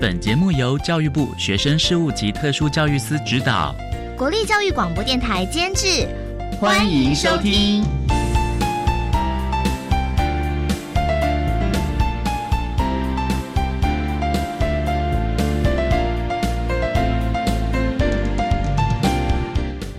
[0.00, 3.74] 本节目由教育部学生事务及特殊教育司指导，
[4.16, 6.06] 国立教育广播电台监制，
[6.60, 7.82] 欢迎收听。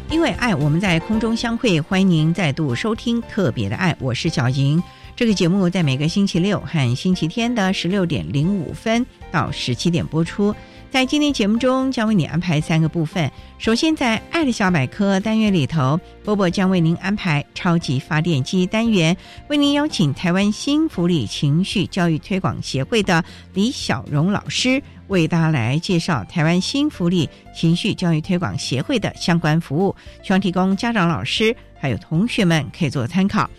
[0.10, 4.82] 因为爱，我们在空中相会，欢迎您再度收听特别的爱，我是小莹。
[5.20, 10.56] 这个节目在每个星期六和星期天的十六点零五分到十七点播出。
[10.90, 13.30] 在今天节目中，将为你安排三个部分。
[13.58, 19.18] 首先，在“爱的小百科”单元里头，波波将为您安排“超级发电机”单元，
[19.50, 23.22] 为您邀请台湾新福利情绪教育推广协会的
[23.54, 33.50] 李小荣老师，为大家来介绍台湾新福利情绪教育推广协会的相关服务，希望提供家长、老师还有同学们可以做参考。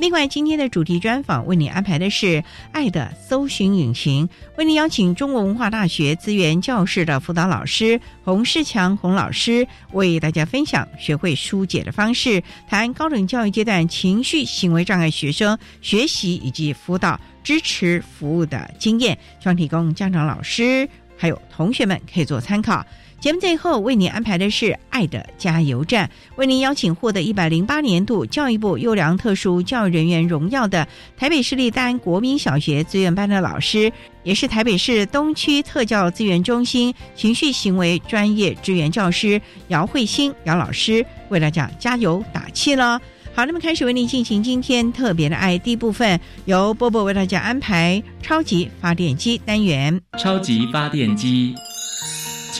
[0.00, 2.26] 另外，今天的主题专访为你安排的是
[2.72, 22.82] 《爱的搜寻引擎》，为你邀请中国文化大学资源教室的辅导老师洪世强洪老师，为大家分享学会疏解的方式，谈高等教育阶段情绪行为障碍学生学习以及辅导支持服务的经验，希望提供家长、老师还有同学们可以做参考。
[23.20, 30.88] 节目最后为您安排的是“爱的加油站”，为您邀请获得一百零八年度教育部优良特殊教育人员荣耀的
[31.18, 33.92] 台北市立丹国民小学资源班的老师，
[34.22, 39.38] 也是台北市东区特教资源中心情绪行为专业支援教师
[39.68, 42.98] 姚慧欣姚老师，为大家加油打气了。
[43.34, 51.54] 好，那么开始为您进行今天特别的爱第一部分，由波波为大家安排超级发电机单元，超级发电机。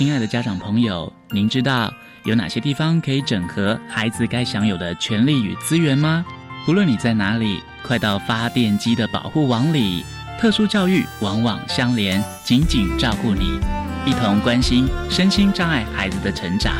[0.00, 1.92] 亲爱的家长朋友，您知道
[2.24, 6.24] 有哪些地方可以整合孩子该享有的权利与资源吗？
[6.66, 10.02] 无论你在哪里，快到发电机的保护网里。
[10.40, 13.60] 特殊教育网网相连，紧紧照顾你，
[14.06, 16.72] 一同关心身心障碍孩子的成长。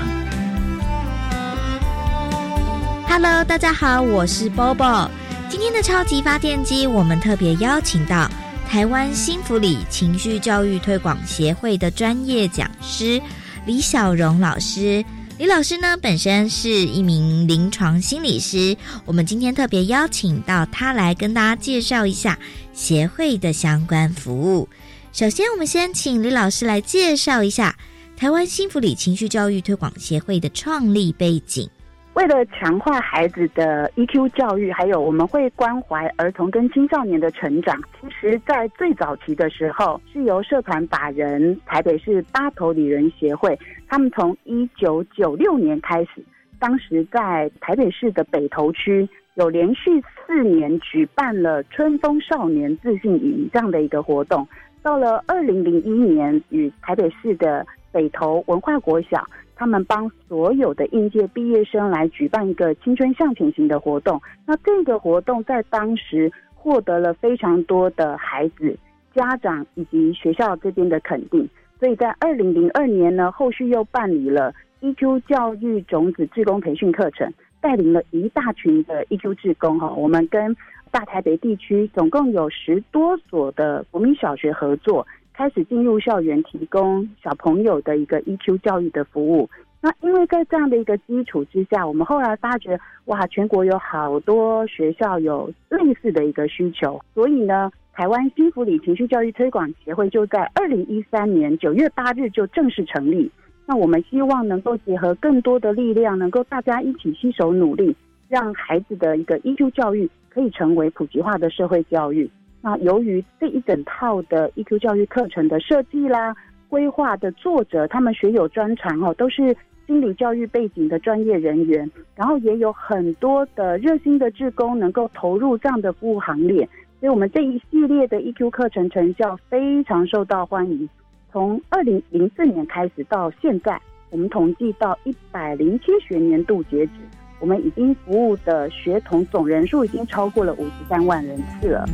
[3.06, 5.10] Hello，大家好，我是 Bobo。
[5.50, 8.30] 今天的超级发电机，我们特别邀请到。
[8.70, 13.20] 台湾新福里情绪教育推广协会的专业讲师
[13.66, 15.04] 李小荣老师，
[15.38, 22.38] 李老师呢本身是一名临床心理师，我们今天特别邀请到他来跟大家介绍一下
[22.72, 24.68] 协会的相关服务。
[25.12, 27.76] 首先，我们先请李老师来介绍一下
[28.16, 31.68] 台湾新福里情绪教育推广协会的创立背景。
[32.14, 37.80] 为了强化孩子的 EQ 教育，还有我们会关怀儿童跟青少年的成长。
[38.00, 43.56] 其实，在最早期的时候，是由社团法人台北市八头旅人协会，
[43.88, 46.22] 他们从一九九六年开始，
[46.58, 54.46] 当时在台北市的北投区有连续四年举办了春风少年自信营这样的一个活动。
[54.82, 59.24] 到了二零零一年，与台北市的北投文化国小。
[59.60, 64.18] 他们帮所有的应届毕业生来举办一个青春向前行的活动。
[64.46, 68.74] 那这个活动在当时获得了非常多的孩子、
[69.14, 71.46] 家长以及学校这边的肯定。
[71.78, 77.30] 所以在二零零二年呢，后续又办理了 EQ 教育种子志工培训课程，
[77.60, 79.92] 带领了一大群的 EQ 志工哈。
[79.92, 80.56] 我们跟
[80.90, 85.06] 大台北地区总共有十多所的国民小学合作。
[85.40, 89.48] 开始进入校园，提供小朋友的一个 EQ 教育的服务。
[89.80, 103.30] 那因为在这样的一个基础之下，我们后来发觉，哇，全国有好多学校有类似的一个需求，所以呢，台湾新福里情绪教育推广协会就在二零一三年九月八日就正式成立。
[103.64, 107.96] 那我们希望能够结合更多的力量，能够大家一起携手努力，
[108.28, 112.30] 让孩子的一个 EQ 教育可以成为普及化的社会教育。
[112.62, 116.34] 那由于这一整套的 EQ 教育课程的设计啦、
[116.68, 126.68] 规划的作者，他们学有专长哦，都是心理教育背景的专业人员，然后也有很多的热心的志工能够投入这样的服务行列，
[127.00, 130.88] 所以我们这一系列的 EQ 课程成效非常受到欢迎。
[131.32, 133.80] 从二零零四年开始到现在，
[134.10, 136.92] 我们统计到一百零七学年度截止，
[137.40, 141.84] 我们已经服务的学童总人数已经超过了五十三万人次了。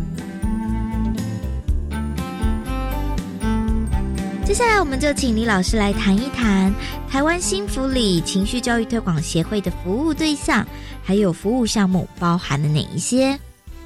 [4.46, 6.72] 接下来，我们就请李老师来谈一谈
[7.10, 10.64] 台湾新福里情绪教育推广协会的服务对象，
[11.02, 13.36] 还有服务项目包含了哪一些？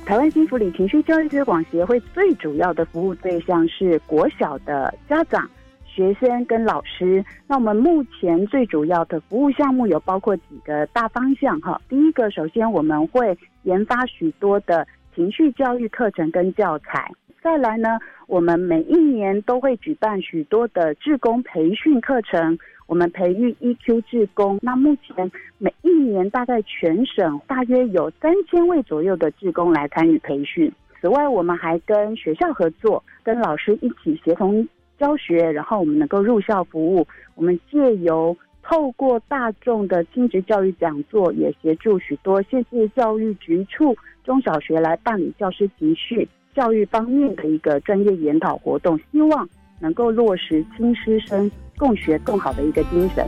[0.04, 5.48] 台湾新福里情绪教育推广协会最主要的服务对象是国小的家长、
[5.86, 7.24] 学生跟老师。
[7.46, 11.80] 那我们目前最主要的服务项目有包括几个大方向哈。
[11.88, 14.86] 第一个，首先我们会研发许多的
[15.16, 17.10] 情绪教育课程跟教材。
[17.42, 24.58] 再来呢，我们每一年都会举办许多的志工培训课程，我们培育 EQ 志工。
[24.60, 30.70] 那目前每一年大概全省大约有三千位左右的志工来参与培训。
[31.00, 37.06] 此外，我们还跟学校合作，跟老师一起协同教学，然后我们能够入校服务。
[37.36, 46.28] 我们借由透过大众的亲职教育讲座，也协助许多县市教育局处中小学来办理教师集训。
[46.54, 49.48] 教育方面的一个专业研讨活动，希望
[49.78, 53.24] 能够落实亲师生共学更好的一个精神。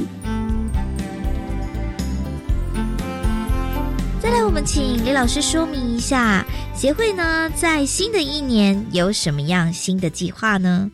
[4.20, 10.90] 再来，我们请李老师说明一下，协会呢在新的一年有什么样新的计划呢？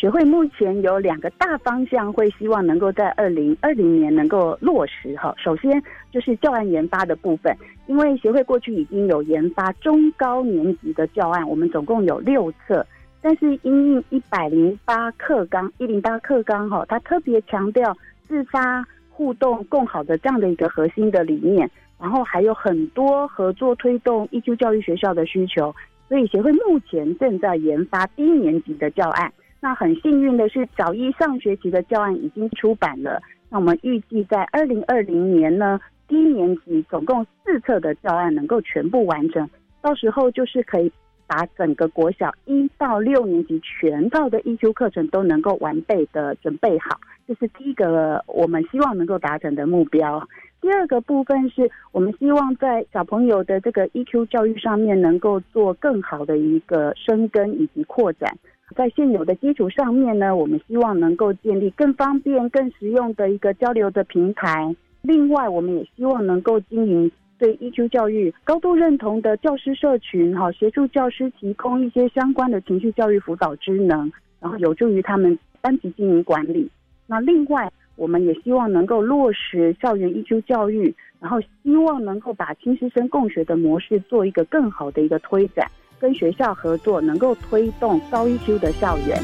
[0.00, 5.34] 学会目前有两个大方向，会希望能够在二零二零年能够落实哈。
[5.36, 5.70] 首先
[6.10, 7.54] 就是教案研发的部分，
[7.86, 12.86] 因为协会过去已经有研发中高年级的教案，我们总共有六册，
[13.20, 17.94] 但是因应一百零八课纲一零八课纲哈，它特别强调
[18.26, 21.70] 自发互动共好的这样的一个核心的理念，
[22.00, 25.74] 然后还有很多合作推动 EQ 教育学校的需求，
[26.08, 29.30] 所以协会目前正在研发低年级的教案。
[29.60, 33.20] 那很幸运的是，小一上学期的教案已经出版了。
[33.50, 35.78] 那我们预计在二零二零年呢，
[36.08, 39.48] 低年级总共四册的教案能够全部完成，
[39.82, 40.90] 到时候就是可以
[41.26, 46.98] 把整个国小一到六年级全套的 EQ 课程都能够完备的准备好，
[47.28, 50.26] 这是第一个我们希望能够达成的目标。
[50.60, 58.36] 第二个部分是我们希望在小朋友的这个 EQ 教育上面能够做更好的一个深耕以及扩展。
[58.76, 64.74] 在现有的基础上面呢，我们希望能够建立更方便、更实用的一个交流的平台。
[65.02, 76.70] 另外，我们也希望能够经营对 EQ 教育高度认同的教师社群，哈，协助教师提供一些相关的情绪教育辅导职能，然后有助于他们班级经营管理。
[77.06, 85.66] 那另外，我们也希望能够落实校园 EQ 教育，然后希望能够把亲师生共学的模式做一个更好的一个推展。
[86.00, 89.22] 跟学校合作，能够推动高 EQ 的校园。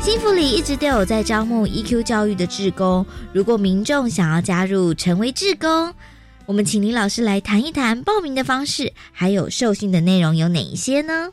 [0.00, 5.92] 新福里一直都有在招募 EQ 教育的志工，如果民众想要加入成为志工，
[6.46, 11.30] 我们请林老师来谈一谈报名的方式，还有受训的内容有哪一些呢？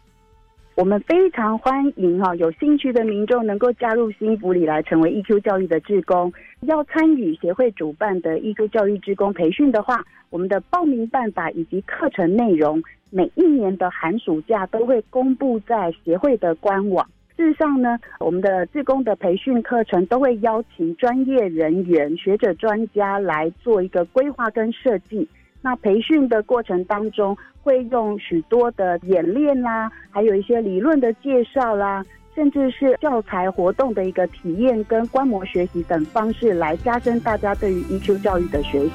[0.76, 6.34] 我们非常欢迎哈，有兴趣的民众能够加入新福里来成为 EQ 教育的志工。
[6.62, 17.08] 要参与协会主办的 EQ 教育志工培训的话，我们的报名办法以及课程内容，每一年的寒暑假都会公布在协会的官网。
[17.38, 25.28] 事实上呢，我们的志工的培训课程都会邀请专业人员、学者、专家来做一个规划跟设计。
[25.66, 32.04] 那培训的过程当中，会用许多的演练啦，还有一些理论的介绍啦，
[32.36, 38.92] 甚至是教材活动的一个体验跟观摩学习等方式，来加深大家对于 EQ 教育的学习。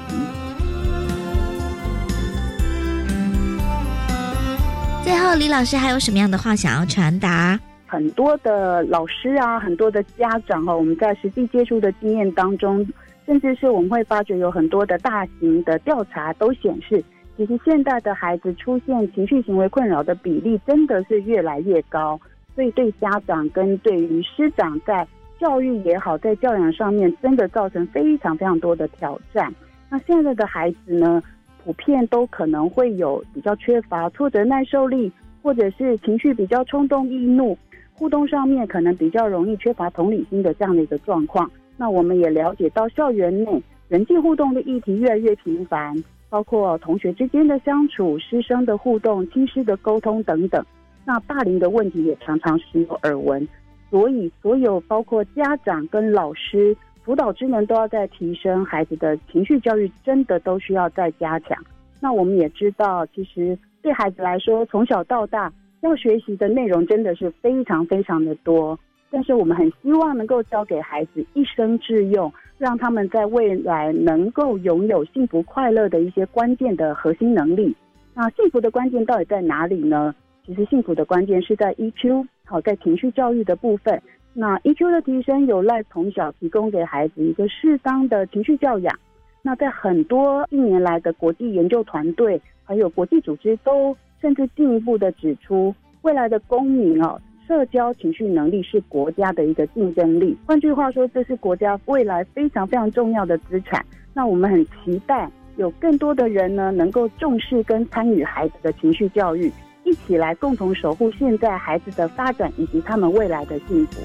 [5.03, 7.59] 最后，李老师还有什么样的话想要传达？
[7.87, 12.87] 很多的老师啊，很多的家长哈，我们在实际接触的经验当中。
[13.29, 17.05] 甚至是我们会发觉有很多的大型的调查都显示，
[17.37, 22.19] 其实现在的孩子出现情绪行为困扰的比例真的是越来越高，
[22.55, 25.07] 所以对家长跟对于师长在
[25.39, 29.55] 教育也好，在教养上面真的造成非常非常多的挑战。
[29.91, 31.23] 那现在的孩子呢，
[31.63, 37.59] 普遍都可能会有比较缺乏挫折耐受力，或者是情绪比较冲动易怒，
[37.93, 41.51] 互动上面可能比较容易缺乏同理心的这样的一个状况。
[41.79, 45.95] 那我们也了解到，校园内人际互动的议题越来越频繁，
[46.29, 50.63] 包括同学之间的相处、师生的互动、亲师的沟通等等。
[51.07, 53.49] 那霸凌的问题也常常时有耳闻，
[53.91, 61.57] 所以所有包括家长跟老师辅导职能都要在提升，孩子的情绪教育真的都需要再加强。
[62.01, 68.79] 那我们也知道，其实对孩子来说，从小到大要学习的内容真的是非常非常的多，
[69.11, 77.75] 但是我们很希望能够教给孩子一生致用，让他们在未来能够拥有幸福快乐的一些关键的核心能力。
[78.15, 80.15] 那幸福的关键到底在哪里呢？
[80.45, 84.01] 其实幸福的关键是在 EQ，好，在情绪教育的部分。
[84.35, 88.99] 那 EQ 的提升有赖从小提供给孩子一个适当的情绪教养。
[89.43, 100.37] 那在很多近年来的国际研究团队，还有国际组织都甚至进一步的指出，未来的公民哦，社交情绪能力是国家的一个竞争力。
[100.45, 103.83] 换句话说，这是国家未来非常非常重要的资产。
[104.13, 109.51] 那我们很期待有更多的人呢，能够重视跟参与孩子的情绪教育。
[109.85, 114.03] 一起来共同守护现在孩子的发展以及他们未来的幸福。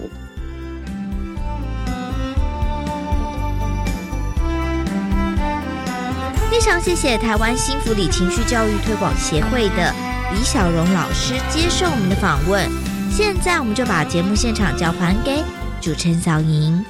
[6.50, 9.92] 非常谢谢台湾新福里情绪教育推广协会的
[10.32, 12.93] 李小荣老师接受我们的访问。
[13.16, 15.44] 现在我们就把节目现场交还给
[15.80, 16.84] 主持人小莹。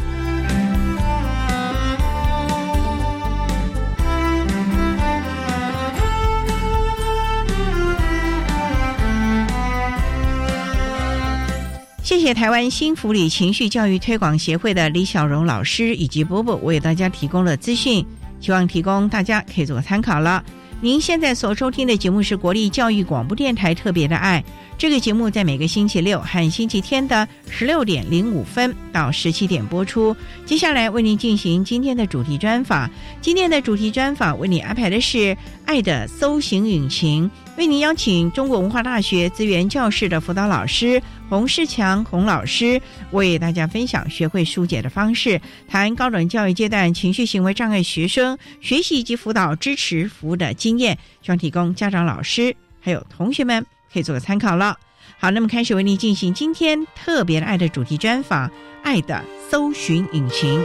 [12.02, 18.06] 谢谢台湾新福里情绪教育推广协会的李小荣老师以及波波为大家提供了资讯，
[18.40, 20.42] 希望提供大家可以做个参考了。
[20.84, 24.44] 您现在所收听的节目是国立教育广播电台特别的爱。
[24.78, 30.14] 这个节目在每个星期六和星期天的十六点零五分到十七点播出。
[30.46, 32.90] 接下来为您进行今天的主题专访。
[33.22, 35.18] 今天的主题专访为您安排的是
[35.66, 42.82] 《爱的搜寻引擎》，为您邀请中国文化大学资源教室的辅导老师洪世强洪老师，
[43.12, 53.64] 为大家分享学会疏解的方式，谈高等教育阶段情绪行为障碍学生学习以及辅导支持服务的经验，希望提供家长、老师还有同学们。
[53.94, 54.76] 可以做个参考了。
[55.20, 58.50] 好，那么开始为您进行今天特别的爱的主题专访，
[58.82, 60.60] 《爱的搜寻引擎》。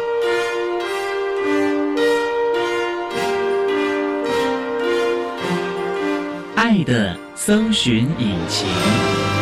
[6.61, 9.38] 爱的搜寻引擎。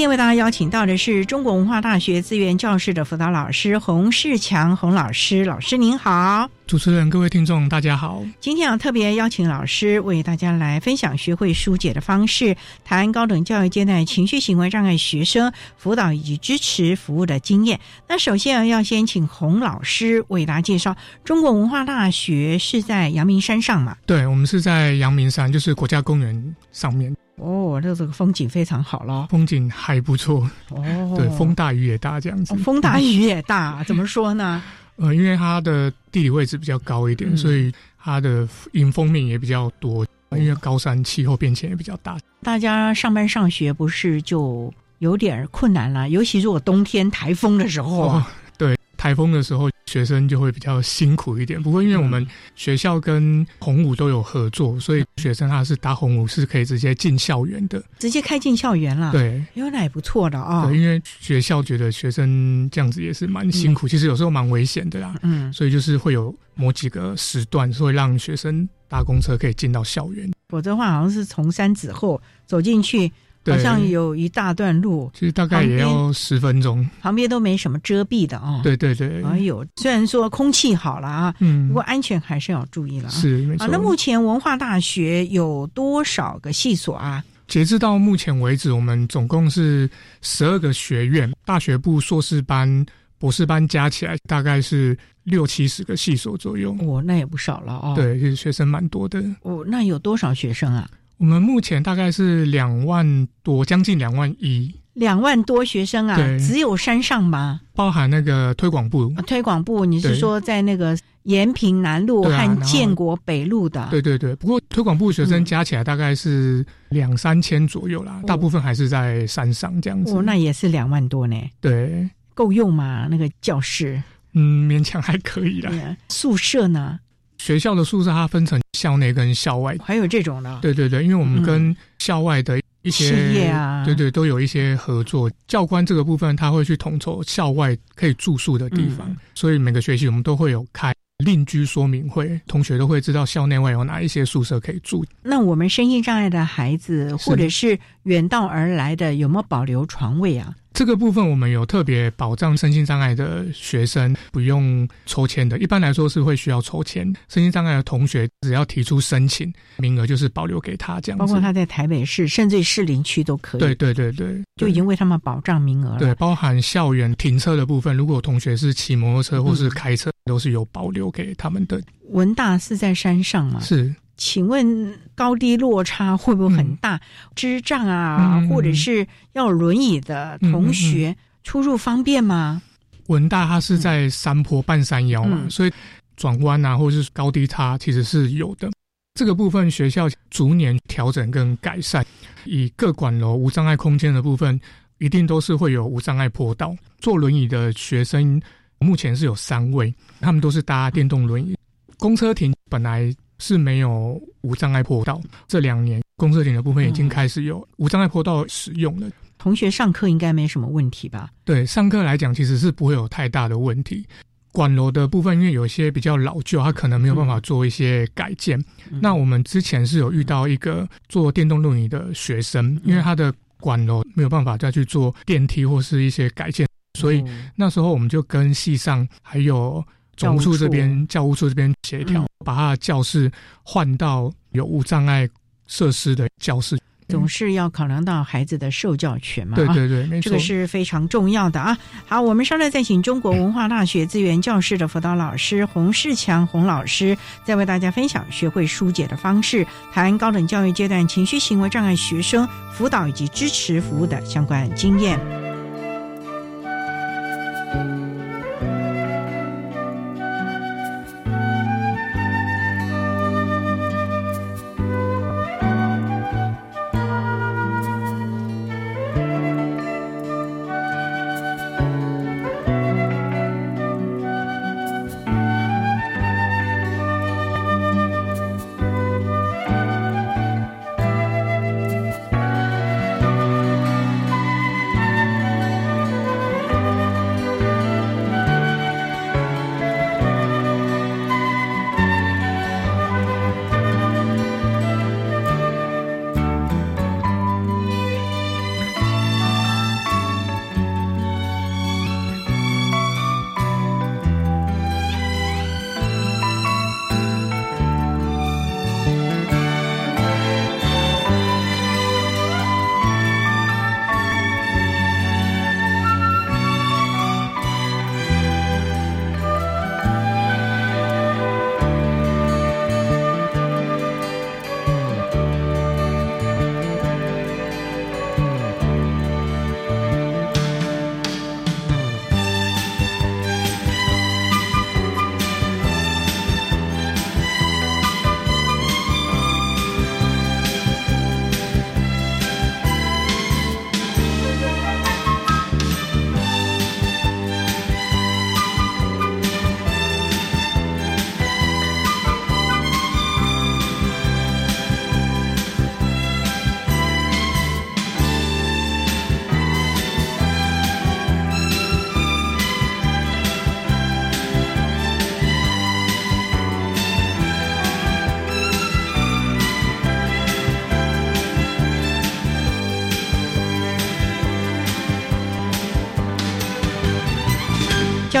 [0.00, 8.24] 天为大家邀请到的是中国文化大学资源教室的辅导老师洪世强洪老师，老师您好，主持人各位听众大家好。
[8.40, 17.78] 今天要特别邀请老师为大家来分享学会疏解的方式，谈高等教育阶段情绪行为障碍学生辅导以及支持服务的经验。
[18.08, 23.94] 那首先要先请洪老师为大家介绍，中国文化大学是在阳明山上嘛？
[24.06, 27.14] 对，我们是在阳明山，就是国家公园上面。
[27.40, 30.48] 哦，那这个风景非常好了，风景还不错。
[30.68, 32.54] 哦，对，风大雨也大这样子。
[32.56, 34.62] 风大雨也大， 怎么说呢？
[34.96, 40.06] 呃，因为它的地理位置比较高一点，所以它的迎风面也比较多。
[40.32, 46.08] 因为高山气候变迁也比较大，大家上班上学不是就有点困难了？
[46.08, 48.22] 尤其如果冬天台风的时候。
[48.56, 51.60] 对台风的时候，学生就会比较辛苦一点。
[51.60, 59.10] 不过，因为我们学校跟红武都有合作，所以学生他是搭红武是可以直接进校园的，直接开进校园了。
[59.10, 60.66] 对，因为那也不错的啊。
[60.66, 65.12] 对，因为学校觉得学生这样子也是蛮辛苦，其实有时候蛮危险的啦。
[65.22, 70.30] 嗯，所以就是会有某几个时段，会让学生搭公车可以进到校园。
[70.50, 73.10] 否则的话，好像是从山子后走进去。
[73.46, 78.60] 好像有一大段路，其实大概也要十分钟，旁边都没什么遮蔽的哦。
[78.62, 83.08] 对对对，哎呦，虽然说空气好了啊，嗯，不过安全还是要注意了。
[83.08, 83.66] 是没错。
[83.66, 87.24] 那目前文化大学有多少个系所啊？
[87.48, 89.88] 截至到目前为止，我们总共是
[90.20, 92.86] 十二个学院，大学部、硕士班、
[93.18, 96.76] 博士班加起来大概是六七十个系所左右。
[96.80, 97.92] 哦，那也不少了哦。
[97.96, 99.20] 对，其实学生蛮多的。
[99.42, 100.88] 哦，那有多少学生啊？
[101.20, 104.74] 我们目前大概是两万多，将近两万一。
[104.94, 107.60] 两万多学生啊，只有山上吗？
[107.74, 109.12] 包含那个推广部。
[109.26, 113.86] 推广部，你是说在那个延平南路和建国北路的？
[113.90, 114.34] 对对对。
[114.36, 120.16] 不过推广部学生加起来大概是两三千左右啦，大部分还是在山上这样子。
[120.16, 121.36] 哦，那也是两万多呢。
[121.60, 123.06] 对，够用吗？
[123.10, 124.02] 那个教室？
[124.32, 125.70] 嗯，勉强还可以啦。
[126.08, 126.98] 宿舍呢？
[127.40, 130.58] 学校的宿舍它分成校内跟校外，还有这种的。
[130.60, 135.30] 对对对，因为我们跟校外的一些事业啊，对对，都有一些合作。
[135.48, 145.04] 教官这个部分，他会去统筹校外可以住宿的地方，所以每个学期我们都会有开邻居说明会，同学都会知道校内外有哪一些宿舍可以住。
[145.22, 150.54] 那我们身心障碍的孩子，或者是远道而来的，有没有保留床位啊？
[150.72, 157.04] 这个部分我们有特别保障身心障碍的学生不用抽签的，一般来说是会需要抽签。
[157.28, 161.18] 身心障碍的同学只要提出申请，名额就是保留给他这样。
[161.18, 163.60] 包括他在台北市，甚至士林区都可以。
[163.60, 165.98] 对对对对，就已经为他们保障名额了。
[165.98, 171.80] 对，包含校园停车的部分，如果同学是骑摩托车或是开车，都是有保留给他们的。
[172.08, 173.60] 文大是在山上吗？
[173.60, 173.94] 是。
[174.16, 177.00] 请问高低落差会不会很大？
[177.34, 182.60] 智障啊，或者是要轮椅的同学出入方便吗？
[183.06, 185.72] 文大它是在山坡半山腰嘛，所以
[186.16, 188.70] 转弯啊，或者是高低差其实是有的。
[189.14, 192.04] 这个部分学校逐年调整跟改善，
[192.44, 194.60] 以各管楼无障碍空间的部分，
[194.98, 196.76] 一定都是会有无障碍坡道。
[196.98, 198.40] 坐轮椅的学生
[198.80, 201.56] 目前是有三位，他们都是搭电动轮椅。
[201.98, 203.14] 公车亭本来。
[203.42, 205.18] 是没有无障碍坡道，
[205.48, 209.08] 这两年公车亭的部分已经开始有无障碍坡道使用了。
[209.38, 211.30] 同学上课应该没什么问题吧？
[211.42, 214.06] 对，上课来讲其实是不会有太大的问题。
[214.52, 218.62] 管楼的部分，因为有些比较老旧，它可能没有办法做一些改建。
[219.00, 227.24] 那我们之前是有遇到一个做电动轮椅的学生，因为他的管楼没有办法再去做电梯或是一些改建，所以
[227.56, 229.84] 那时候我们就跟系上还有。
[230.16, 233.32] 总务处这边、教务处这边协调，把他的教室
[233.62, 235.26] 换到有无障碍
[235.66, 236.78] 设施的教室。
[237.08, 239.56] 总是要考量到孩子的受教权嘛？
[239.56, 241.78] 对对对，没错，这个是非常重要的啊。
[242.06, 247.16] 好，我们稍后再请中国文化大学资源教室的辅导老师洪世强洪老师，
[247.46, 255.18] 再为大家分享学会疏解的方式，谈高等教育阶段情绪行为障碍学生辅导以及支持服务的相关经验。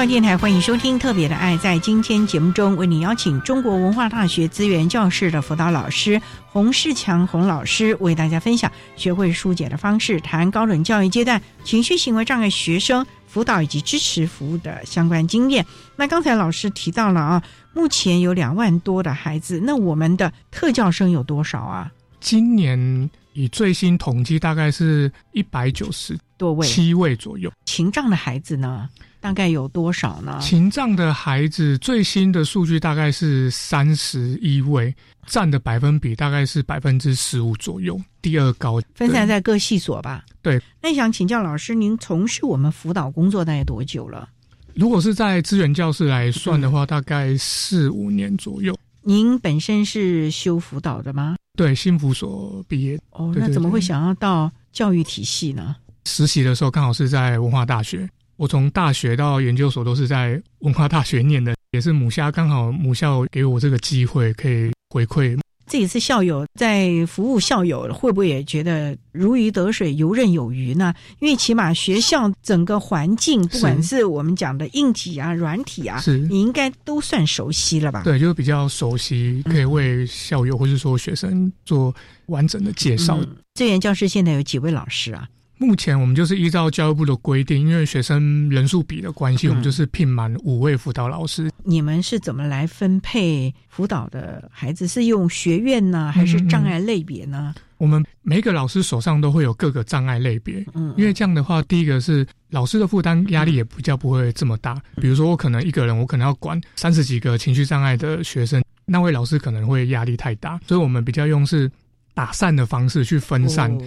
[0.06, 1.54] 电台欢迎收听《特别的爱》。
[1.58, 15.64] 在今天节目中，为你邀请中国文化大学资源教室的辅导老师洪世强洪老师，为大家分享学会疏解的方式，谈高等教育阶段情绪行为障碍学生辅导以及支持服务的相关经验。
[15.96, 17.42] 那刚才老师提到了啊，
[17.74, 21.92] 目前有两万多的孩子，那我们的特教生有多少啊？
[22.20, 27.52] 今年以最新统计，大概是一百九十多位，七位左右。
[27.66, 28.88] 情障的孩子呢？
[29.20, 30.38] 大概有多少呢？
[30.40, 34.94] 情障的孩子最新的数据大概是三十一位，
[35.26, 38.80] 占的百分比大概是百分之十五左右，第二高。
[38.94, 40.24] 分散在各系所吧。
[40.40, 40.60] 对。
[40.80, 44.28] 那想请教老师，您从事我们辅导工作大概多久了？
[44.74, 48.74] 如果是在资源教室来算的话，大概四五年左右。
[49.02, 51.36] 您本身是修辅导的吗？
[51.56, 52.98] 对，新辅所毕业。
[53.10, 55.76] 哦，那怎么会想要到教育体系呢？
[56.06, 58.08] 实习的时候刚好是在文化大学，
[58.40, 65.38] 我从大学到研究所都是在文化大学念的，也是母校刚好母校给我这个机会可以回馈。
[65.66, 70.94] 这也是校友在服务校友，会不会也觉得如鱼得水、游刃有余呢？
[71.18, 78.04] 因为起码学校整个环境，不管是我们讲的硬体啊、软体啊，是你应该都算熟悉了吧？
[78.04, 81.94] 对，就是比较熟悉，可以为校友或是说学生做
[82.28, 83.20] 完整的介绍。
[83.52, 85.28] 资源教室现在有几位老师啊？
[85.60, 91.50] 目前我们就是依照教育部的规定，因为学生人数比的关系，我们就是聘满五位辅导老师。
[91.64, 94.88] 你们是怎么来分配辅导的孩子？
[94.88, 97.54] 是用学院呢，还是障碍类别呢？
[97.76, 104.80] 我们每个老师手上都会有各个障碍类别，嗯，因为这样的话，第一个是老师的负担压力也比较不会这么大。
[104.96, 111.70] 比如说，我可能一个人，我可能要管三十几个情绪障碍的学生，那位老师可能会压力太大，所以我们比较用是
[112.14, 113.78] 打散的方式去分散。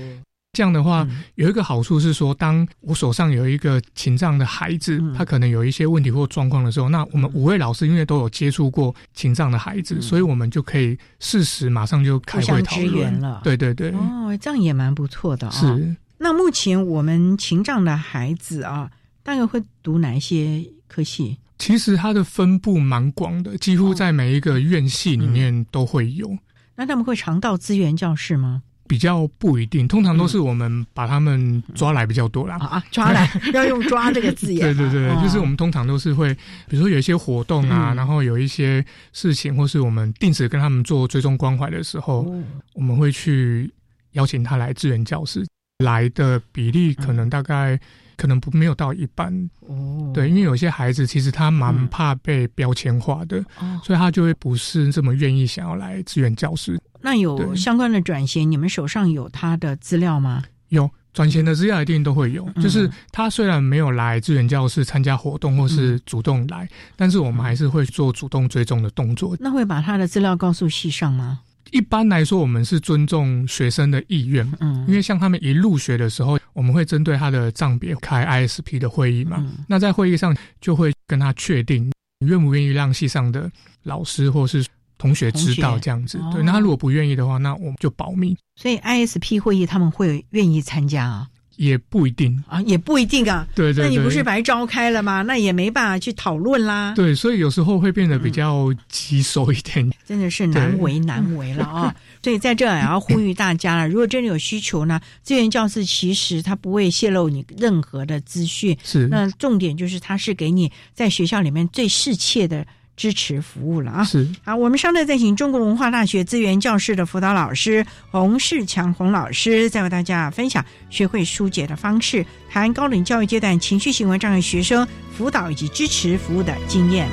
[0.53, 13.41] 这样的话，有一个好处是说，当我手上有一个情障的孩子，他可能有一些问题或状况的时候，那我们五位老师因为都有接触过情障的孩子，所以我们就可以适时马上就开会讨论了。
[13.43, 15.51] 对对对，哦，这样也蛮不错的啊。
[15.51, 15.95] 是。
[16.19, 18.91] 那目前我们情障的孩子啊，
[19.23, 21.39] 大概会读哪一些科系？
[21.57, 26.37] 其实它的分布蛮广的，几乎在每一个院系里面都会有。
[26.75, 28.61] 那他们会常到资源教室吗？
[28.93, 32.57] 比较不一定，通常都是我们把他们抓来比较多啦。
[32.59, 34.61] 啊，抓来 要用“抓”这个字眼。
[34.77, 36.31] 对对对，就是我们通常都是会，
[36.67, 42.31] 比如说有一些活动啊，然后有一些事情，或是我们定时跟他们做追踪关怀的时候，
[42.75, 43.73] 我们会去
[44.11, 45.43] 邀请他来支援教室。
[45.83, 47.77] 来的比例可能大概
[48.15, 49.33] 可能不没有到一半。
[49.61, 53.43] 哦，对，因为有些孩子其实他蛮怕被标签化的，
[53.83, 56.79] 所以他就会不是这么愿意想要来支援教室。
[57.03, 60.41] 那有相关的转衔，你们手上有他的资料吗？
[60.69, 62.49] 有转衔的资料一定都会有。
[62.61, 69.35] 就是他虽然没有来支援教室参加活动，或是主动来，但是我们还是会做主动追踪的动作。
[69.39, 71.41] 那会把他的资料告诉系上吗？
[71.71, 74.49] 一般来说，我们是尊重学生的意愿。
[74.61, 79.45] 嗯，因为像他们一入学的时候，我们会针对他的账别开 ISP 的会议嘛。
[79.67, 83.51] 那在会议上就会跟他确定，你愿不愿意让系上的
[83.83, 84.65] 老师或是。
[85.03, 86.41] 同学知道这样子，对。
[86.41, 88.37] 那他如果不愿意的话，那我们就保密。
[88.55, 91.27] 所以 ISP 会议他们会愿意参加啊？
[91.57, 93.45] 也不一定啊，也不一定啊。
[93.53, 95.21] 对对，那你不是白召开了吗？
[95.21, 96.93] 那也没办法去讨论啦。
[96.95, 101.93] 对，所以有时候会变得比较棘手一点， 真的是难为难为了啊。
[102.23, 108.75] 所以在这也要呼吁大家了，如果真的有需求呢，资源教室其实它不会泄露你任何的资讯。
[108.83, 112.65] 是，那重点就是它是给你在学校里面最适切的。
[112.95, 114.03] 支持服务了啊！
[114.03, 127.09] 是好，我们稍后再请中国文化大学资源教室的辅导老师洪世强洪老师，再为大家分享学会疏解的方式，谈高等教育阶段情绪行为障碍学生辅导以及支持服务的经验。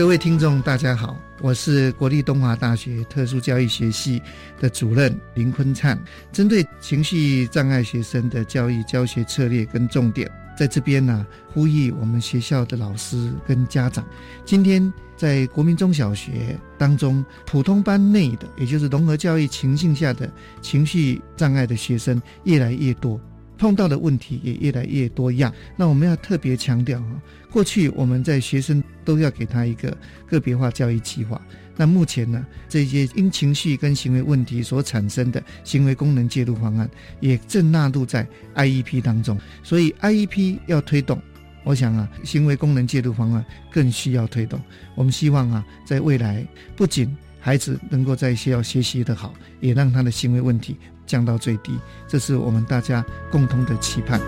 [0.00, 4.20] 各位听众，大家好，我是国立东华大学特殊教育学系
[4.58, 6.02] 的主任林坤灿。
[6.32, 14.02] 针对情绪障碍学生的教育教学策略跟重点，在这边呢，呼吁我们学校的老师跟家长。
[14.42, 20.32] 今天在国民中小学当中，普通班内的，也就是融合教育情境下的
[20.62, 23.20] 情绪障碍的学生越来越多。
[23.60, 29.94] 碰到的问题也越来越多样，那我们要特别强调哈，过去我们在学生都要给他一个
[30.26, 31.38] 个别化教育计划，
[31.76, 36.88] 那目前呢，这些因情绪跟行为问题所产生的行为功能介入方案，
[37.20, 41.20] 也正纳入在 IEP 当中，所以 IEP 要推动，
[41.62, 44.58] 我想啊，行为功能介入方案更需要推动。
[44.94, 50.78] 我们希望啊，在未来不仅孩子能够在学校学习的好，也让他的行为问题。
[51.10, 54.20] 降到最低，这是我们大家共同的期盼。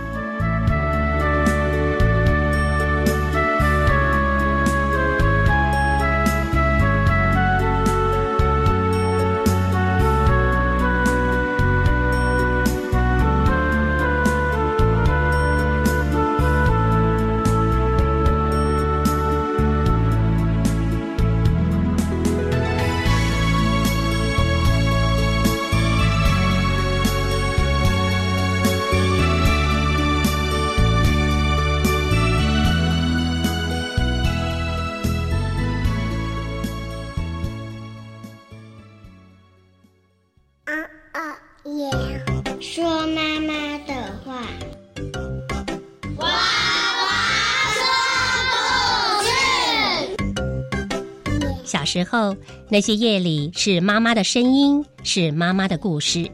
[52.73, 56.27] 那些夜里是妈妈的声音，是妈妈的故事。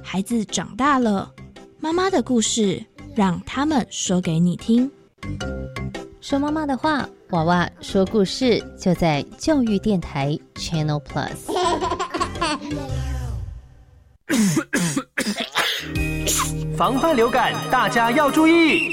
[0.00, 1.28] 孩子长大了，
[1.80, 2.80] 妈妈的故事
[3.12, 4.88] 让他们说给你听。
[6.20, 11.52] 说妈妈的话，娃娃说故事，就在教育电台 Channel Plus。
[16.76, 18.92] 防范流感，大家要注意：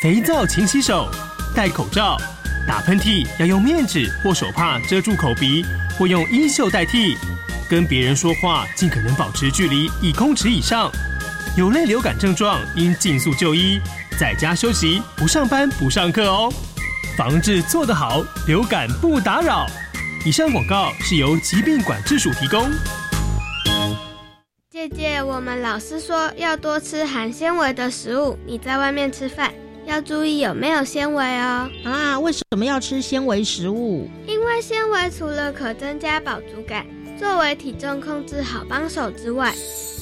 [0.00, 1.06] 肥皂勤洗手，
[1.54, 2.16] 戴口罩，
[2.66, 5.64] 打喷嚏要用面纸或手帕遮住口鼻，
[5.96, 7.16] 或用衣袖代替。
[7.68, 10.90] 跟别人说话尽可能保持距离一公尺以上。
[11.56, 13.80] 有类流感症状应尽速就医，
[14.18, 16.52] 在家休息，不上班不上课哦。
[17.16, 19.66] 防治做得好，流感不打扰。
[20.24, 22.70] 以上广告是由疾病管制署提供。
[24.70, 28.38] 姐姐，我们老师说要多吃含纤维的食物。
[28.44, 29.52] 你在外面吃饭
[29.86, 31.70] 要注意有没有纤维哦。
[31.84, 34.08] 啊，为什么要吃纤维食物？
[34.26, 36.84] 因为纤维除了可增加饱足感，
[37.18, 39.54] 作为体重控制好帮手之外，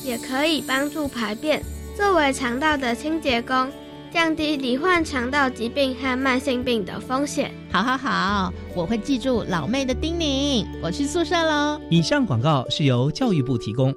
[0.03, 1.63] 也可以帮助排便，
[1.97, 3.71] 作为肠道的清洁工，
[4.11, 7.53] 降低罹患肠道疾病和慢性病的风险。
[7.71, 10.67] 好好好，我会记住老妹的叮咛。
[10.83, 11.79] 我去宿舍喽。
[11.91, 13.95] 以上广告是由教育部提供。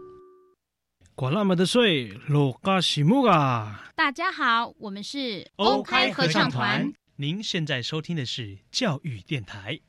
[1.17, 3.89] 管那么的水，落嘎西木啊！
[3.95, 6.93] 大家好，我们是欧开合唱团。
[7.15, 9.79] 您现在收听的是教育电台。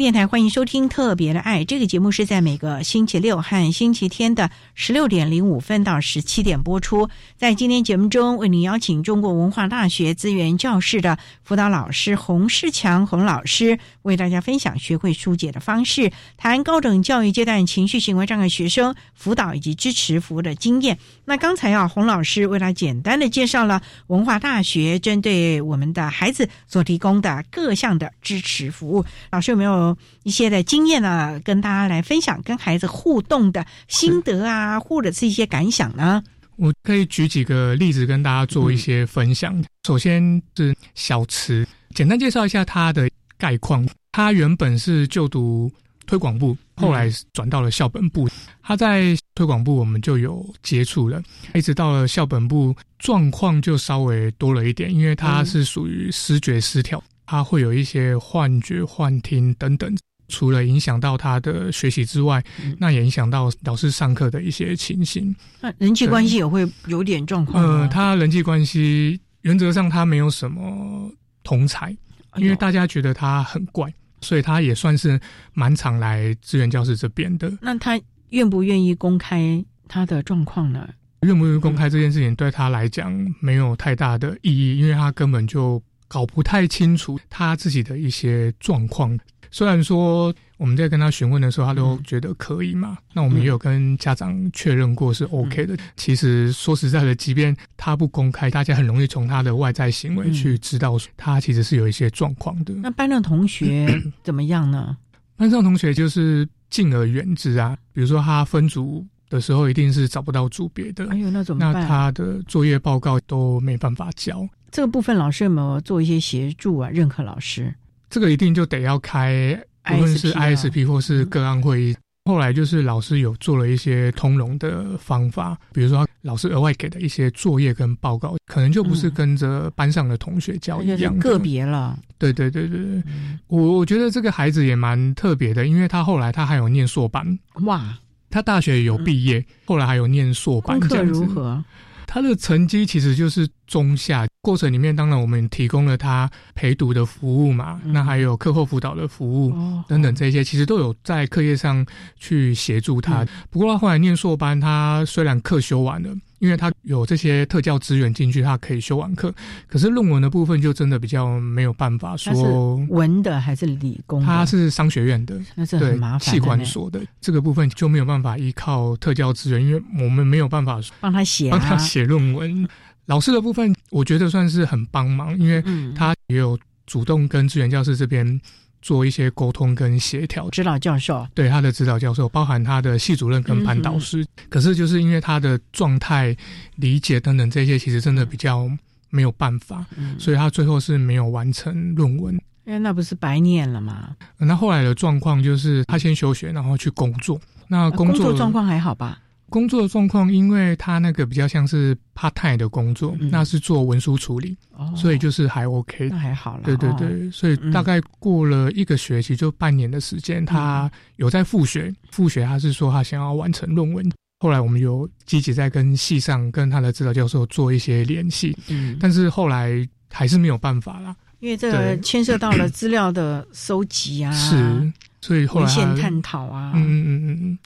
[0.00, 7.10] 电台欢迎收听《特别的爱》这个节目，是在每个星期六和星期天的十六点零五分到十七点播出。
[7.36, 20.98] 在今天节目中，为您邀请中国文化大学资源教室的辅导老师洪世强洪老师，为大家分享学会疏解的方式，谈高等教育阶段情绪行为障碍学生辅导以及支持服务的经验。
[21.26, 29.04] 那刚才啊，洪老师为他简单的介绍了文化大学针对我们的孩子所提供的各项的支持服务。
[29.30, 29.89] 老师有没有？
[30.22, 36.22] 一些的经验呢，跟大家来分享跟孩子互动的心得啊，或者是一些感想呢。
[36.56, 39.64] 我可以举几个例子跟大家做一些分享。
[39.86, 43.88] 首先是小池，简单介绍一下他的概况。
[44.12, 45.72] 他原本是就读
[46.06, 48.28] 推广部，后来转到了校本部。
[48.62, 51.22] 他在推广部我们就有接触了，
[51.54, 57.02] 一直到了校本部，状况就稍微多了一点，因为他是属于视觉失调。
[57.30, 62.42] 他会有一些幻觉、幻听等等，除了影响到他的学习之外，
[62.76, 65.32] 那也影响到老师上课的一些情形。
[65.60, 67.62] 那人际关系也会有点状况。
[67.62, 71.08] 呃，他人际关系原则上他没有什么
[71.44, 71.96] 同才，
[72.34, 73.88] 因为大家觉得他很怪，
[74.22, 75.20] 所以他也算是
[75.52, 77.48] 蛮常来资源教室这边的。
[77.62, 77.96] 那他
[78.30, 80.88] 愿不愿意公开他的状况呢？
[81.20, 85.80] 愿不愿意公开这件事情对他来讲没有太大的意义，因为他根本就。
[86.10, 89.16] 搞不太清楚他自己的一些状况，
[89.52, 92.98] 虽然说我们在跟他询问的时候，他都觉得可以嘛。
[93.14, 95.76] 那我们也有跟家长确认过是 OK 的。
[95.96, 102.74] 其实说实在的，即便他不公开，大家很容易从他的外在行为去知道他其实是有一些状况的。
[102.74, 103.86] 那班上同学
[104.24, 104.96] 怎么样呢？
[105.36, 107.76] 班上同学就是敬而远之啊。
[107.92, 111.08] 比如说他分组的时候，一定是找不到组别的。
[111.08, 111.82] 哎呦，那怎么办？
[111.82, 114.46] 那他的作业报告都没办法交。
[114.70, 116.88] 这个部分老师有没有做一些协助啊？
[116.90, 117.74] 任何老师，
[118.08, 119.60] 这个一定就得要开，
[119.92, 121.96] 无论是 ISP 或是个案会议。
[122.26, 131.98] 后来就是老师有做了一些通融的方法，比如说老师额外给的一些作业跟报告，可能就不是跟着班上的同学教一样，个别了。
[132.18, 133.02] 对对对对对，
[133.48, 141.64] 我我觉得这个孩子也蛮特别的，因为他后来他还有念硕班，哇，他大学有毕业，后来还有念硕班，功课如何？
[142.12, 149.84] 他的成绩其实就是中下，过程里面当然我们提供了他陪读的服务嘛，那还有课后辅导的服务哦。
[149.86, 151.86] 等等这些，其实都有在课业上
[152.18, 153.24] 去协助他。
[153.48, 159.32] 不过他后来念硕班，他虽然课修完了，因为他有这些特教资源进去，他可以修完课。
[159.68, 166.20] 可是论文的部分就真的比较没有办法说文的还是理工，他是商学院的，那是很麻烦。
[166.20, 172.68] 气管所的这个部分就没有办法依靠特教资源，因为我们没有办法帮他写帮他写论文。
[173.06, 175.62] 老师的部分，我觉得算是很帮忙，因为
[175.94, 178.40] 他也有主动跟资源教室这边。
[178.82, 184.26] 做一些沟通跟协调，指导教授对他的指导教授，包含他的系主任跟班导师。
[184.48, 186.36] 可是就是因为他的状态、
[186.76, 188.70] 理解等等这些，其实真的比较
[189.10, 189.84] 没有办法，
[190.18, 192.40] 所以他最后是没有完成论文。
[192.66, 194.16] 哎，那不是白念了吗？
[194.38, 197.40] 那后来的状况就是他先休学，然后去工作。
[197.66, 199.18] 那工作状况还好吧？
[199.50, 204.56] 工作的状况，因为他那个比较像是 part time 的工作，那是做文书处理，
[204.96, 206.62] 所以就是还 OK，那还好啦。
[206.64, 211.92] 对对对，所以大概过了一个学期，就半年的时间，他有在复学。
[212.10, 214.10] 复学，他是说他想要完成论文。
[214.38, 227.58] 后来我们有积极在跟系上跟他的指导教授做一些联系，嗯，但是后来还是没有办法啦，因为这个牵涉到了资料的收集啊，是，所以后来线探讨啊，嗯嗯嗯嗯。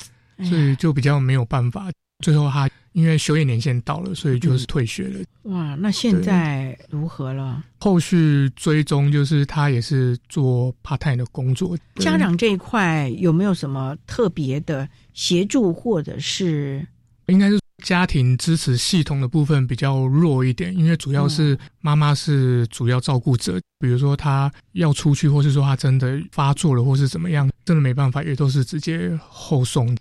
[0.43, 1.91] 所以就比较没有办法，
[2.25, 5.21] 最后他因为休业年限到了，所以就是退学了。
[5.43, 7.63] 哇，那现在如何了？
[7.81, 11.77] 后续追踪就是他也是做 part time 的工作。
[11.97, 16.87] 家长这一块有没有什么特别的协助，或者是
[17.27, 23.61] 应该是家庭支持系统的部分比较弱一点，因为主要是妈妈是主要照顾者。
[23.81, 29.95] 比如说他要出去，或是说他真的发作了，或是怎么样，真的没办法，也都是直接后送。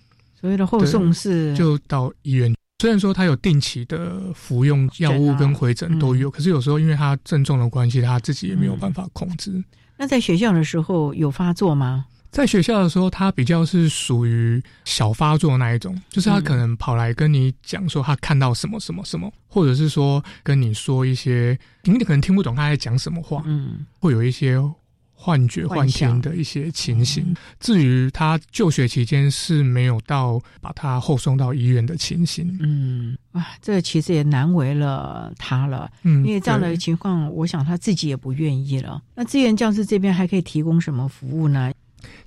[0.43, 9.63] 所谓的后送是就到医院，虽然说他有定期的服用药物跟回诊都有，可是有时候因为他症状的关系，他自己也没有办法控制。
[9.95, 12.07] 那在学校的时候有发作吗？
[12.29, 24.61] 在学校的时候，他比较是属于小发作那一种，就是他可能跑来跟你讲说他看到什么什么什么，或者是说跟你说一些你可能听不懂他在讲什么话，嗯，会有一些。
[25.23, 27.33] 幻觉、幻听的一些情形。
[27.61, 32.57] 至于他就学期间是没有到把他后送到医院的情形。
[32.59, 35.89] 嗯，啊，这其实也难为了他了。
[36.03, 39.01] 嗯，因为这样的情况，我想他自己也不愿意了。
[39.15, 41.71] 那资源教师这边还可以提供什么服务呢？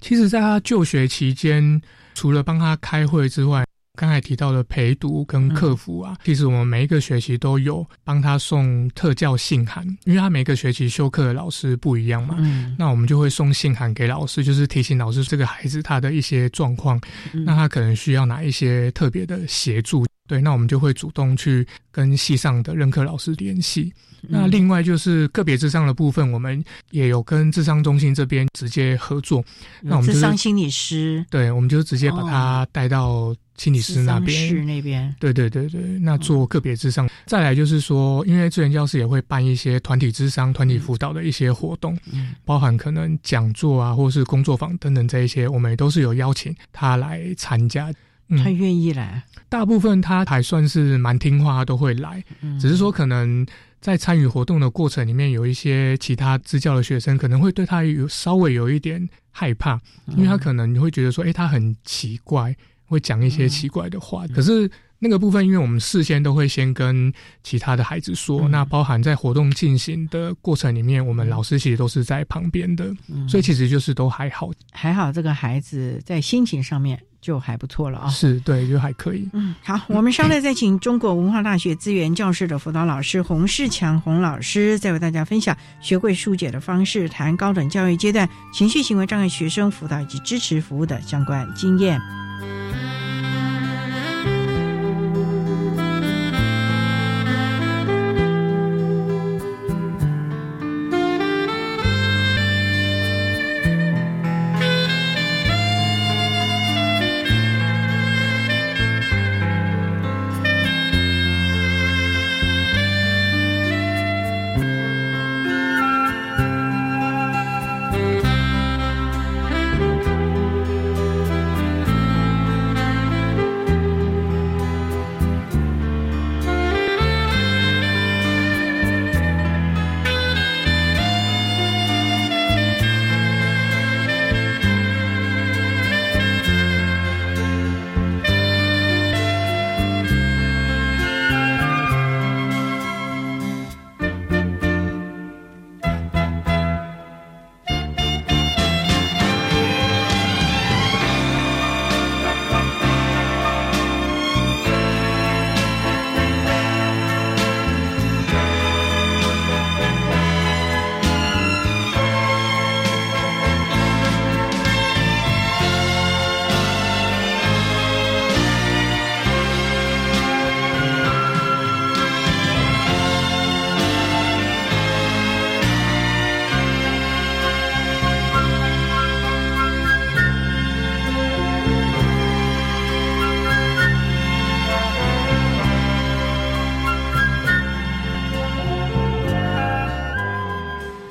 [0.01, 1.83] 其实，在他就学期间，
[2.15, 3.66] 除了帮他开会之外，
[3.97, 12.37] 刚才提到的陪读跟客服啊，其实我们每一个学期都有帮他送特教信函，因为他每个学期修课的老师不一样嘛，
[12.79, 17.01] 那我们就会送信函给老师，就是提醒老师这个孩子他的一些状况，
[17.33, 23.93] 那他可能需要哪一些特别的协助，对，那我们就会主动去跟系上的任课老师联系。
[24.29, 29.45] 那另外就是个别智商的部分，我们也有跟智商中心这边直接合作，
[29.81, 33.35] 那我们智商心理师，对，我们就直接把他带到。
[33.57, 37.09] 心理师那边，那边，对对对对，那做个别智商。
[37.25, 41.99] 再来就是说，因为资源教师也会办一些团体智商、团体辅导的一些活动，
[42.45, 47.91] 包含可能讲座啊，或是工作坊等等这一些，我们也都是有邀请他来参加。
[48.29, 52.23] 他愿意来，大部分他还算是蛮听话，都会来。
[52.61, 53.47] 只是说可能
[53.81, 62.55] 在参与活动的过程里面，有一些其他支教的学生可能会对他有稍微有一点害怕，因为他可能你会觉得说，哎，他很奇怪。
[62.89, 67.13] 会讲一些奇怪的话，可是那个部分，因为我们事先都会先跟
[67.43, 72.95] 其他的孩子说，那包含在活动进行的过程里面，我们老师其实都是在旁边的，
[73.29, 79.29] 所以其实就是都还好，还好这个孩子在心情上面就还不错了啊，是对，就还可以。
[79.33, 92.01] 嗯，好，我们稍后再请中国文化大学资源教室的辅导老师洪世强洪老师，再为大家分享学会疏解的方式，谈高等教育阶段情绪行为障碍学生辅导以及支持服务的相关经验。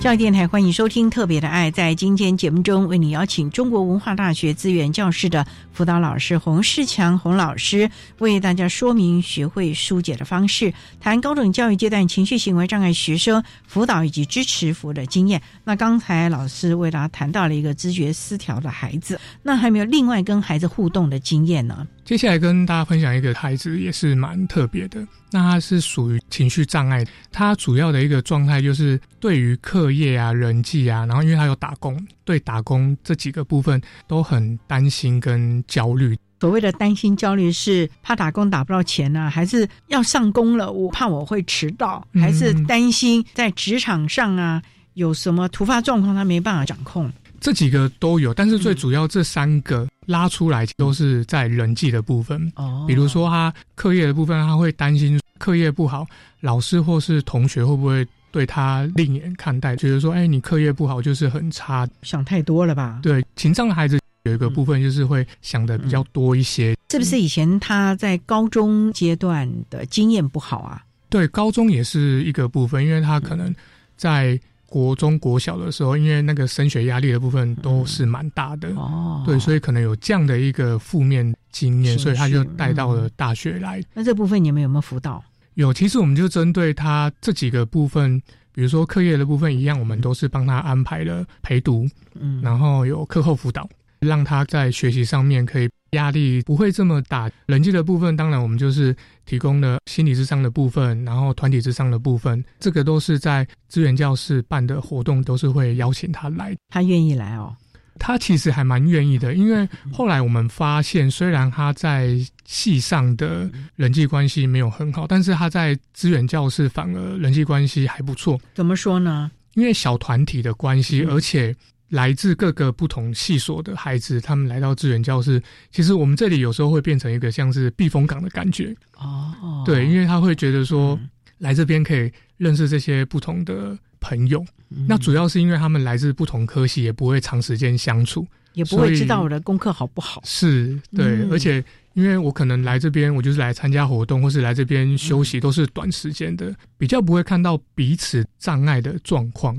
[0.05, 1.71] 教育电台欢迎收听《特别的爱》。
[1.73, 7.89] 在今天节目中，为你邀请中国文化大学资源教室的辅导老师洪世强洪老师，
[8.19, 15.41] 为大家说明学会疏解的方式，谈高等教育阶段情绪行为障碍学生辅导以及支持服务的经验。
[15.63, 21.87] 那刚才老师为大家谈到了一个知觉失调的孩子，那还没有另外跟孩子互动的经验呢？
[22.05, 25.05] 接下来跟大家分享一个孩子，也是蛮特别的。
[25.31, 36.15] 那他是属于情绪障碍，他主要的一个状态就是对于课业啊、人际啊，然后因为他有打工，对打工这几个部分都很担心跟焦虑。
[36.41, 44.61] 所谓的担心焦虑，是怕打工打不到钱呢，还是要上工了，我怕我会迟到，还是担心在职场上啊
[44.93, 47.11] 有什么突发状况，他没办法掌控？
[47.41, 52.51] 这几个都有，但是最主要这三个拉出来都是在人际的部分。
[52.55, 56.05] 哦，比如说他课业的部分，他会担心课业不好，
[56.41, 62.99] 老师或是同学会不会对他另眼看待，觉得说，哎，你课业不好就是很差，想太多了吧？
[63.01, 66.75] 对，情商的孩子有一个部分就是会想的比较多一些。
[66.89, 70.83] 是不是以前他在高中阶段的经验不好啊？
[71.09, 73.53] 对，高中也是一个部分，因为他可能
[73.97, 74.39] 在。
[74.67, 83.81] 国中、国小的时候，因为那个升学压力的部分都是蛮大的，哦，对，所以可能有这样的一个负面经验，所以他就带到了大学来。
[83.93, 85.23] 那这部分你们有没有辅导？
[85.53, 95.69] 有，其实我们就针对他这几个部分，比如说课业的部分一样，我们都是帮他安排了陪读，嗯，然后有课后辅导，让他在学习上面可以。
[95.95, 106.55] 压力不会这么大，人际的部分当然我们就是提供了心理智商的部分，然后团体智商的部分，这个都是在资源教室办的活动，都是会邀请他来。
[106.69, 107.55] 他愿意来哦，
[107.97, 112.15] 他其实还蛮愿意的，因为后来我们发现，虽然他在
[112.45, 118.39] 系上的人际关系没有很好，但是他在资源教室反而人际关系还不错。
[118.53, 119.31] 怎么说呢？
[119.55, 121.55] 因为小团体的关系，而且。
[121.89, 129.63] 来自各个不同系所的孩子，他们来到资源教室，其实我们这里有时候会变成一个像是避风港的感觉哦。
[129.65, 130.99] 对，因为他会觉得说，
[131.37, 134.43] 来这边可以认识这些不同的朋友。
[134.87, 140.21] 那主要是因为他们来自不同科系，也不会长时间相处，也不会知道我的功课好不好。
[140.25, 141.63] 是对，而且
[141.93, 149.55] 因为我可能来这边，我就是来参加活动，或是来这边休息，都是短时间的，比较不会看到彼此障碍的状况，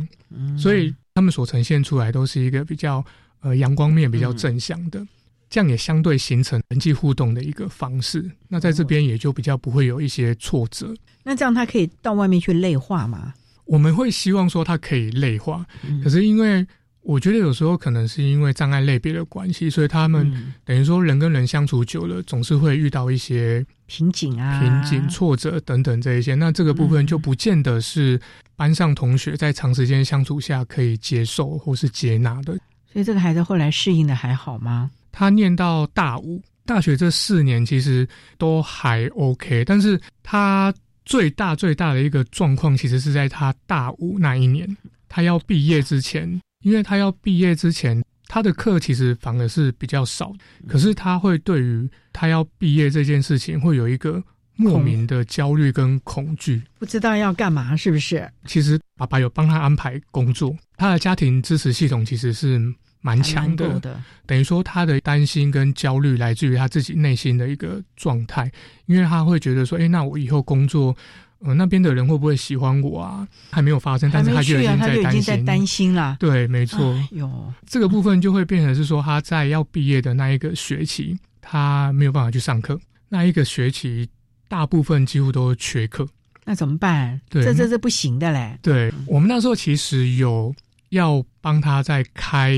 [0.59, 0.93] 所以。
[1.17, 3.03] 他们所呈现出来都是一个比较
[3.41, 5.03] 呃阳光面、比较正向的，
[5.49, 8.31] 这样也相对形成人际互动的一个方式。
[8.49, 10.95] 那在这边也就比较不会有一些挫折。
[11.23, 13.33] 那这样他可以到外面去内化吗？
[13.65, 15.65] 我们会希望说他可以内化，
[16.05, 16.67] 可是因为
[17.01, 26.35] 我觉得有时候可能是因为障碍类别的关系，所以他们等于说人跟人相处久了，总是会遇到一些瓶颈啊、瓶颈、挫折等等这一些。
[26.35, 28.21] 那这个部分就不见得是。
[28.57, 32.57] 班上同学在长时间相处下可以接受或是接纳的，
[32.91, 34.91] 所以这个孩子后来适应的还好吗？
[35.13, 40.73] 他念到大五，大学这四年其实都还 OK，但是他
[41.05, 44.77] 最大最大的一个状况，其实是在他大五那一年，
[45.09, 50.33] 他要毕业之前，因为他要毕业之前，他的课其实反而是比较少，
[50.67, 54.23] 可是他会对于他要毕业这件事情会有一个。
[54.57, 58.27] 莫名的焦虑跟恐惧，不知道要干嘛，是不是？
[58.47, 62.59] 其实爸爸有帮他安排工作，他的家庭支持系统其实是
[63.03, 63.79] 蛮强的。
[64.25, 68.51] 等于说他的担心跟焦虑来自于他自己内心的一个状态，
[68.87, 70.97] 因为他会觉得说，哎，那我以后工作，
[71.41, 73.29] 呃，那边的人会不会喜欢我啊？
[73.51, 76.17] 还没有发生，但是他就已经在担心，担心了。
[76.19, 76.99] 对，没错。
[77.11, 82.81] 有这个部分就会变成是说，他在要毕业的那一个学期，他没有办法去上课，
[83.11, 84.09] 那一个学期。
[84.49, 86.07] 大部分几乎都缺课，
[86.45, 87.21] 那怎么办？
[87.31, 88.59] 这这这不行的嘞。
[88.63, 90.55] 对我们那时候其实有
[90.91, 92.53] 要帮他再开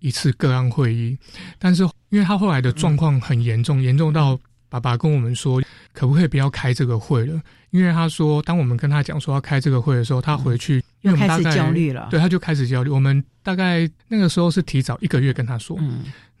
[0.00, 1.16] 一次个案会议，
[1.58, 5.62] 但是因为他后来的状况很严重，严重到爸爸跟我们说，
[5.92, 7.40] 可不可以不要开这个会了？
[7.70, 12.08] 因为他说，当我们跟他讲说要开这个会的时候，他回去又开始焦虑了。
[12.10, 12.88] 对，他就开始焦虑。
[12.88, 15.78] 我们大概那个时候是提早一个月跟他说，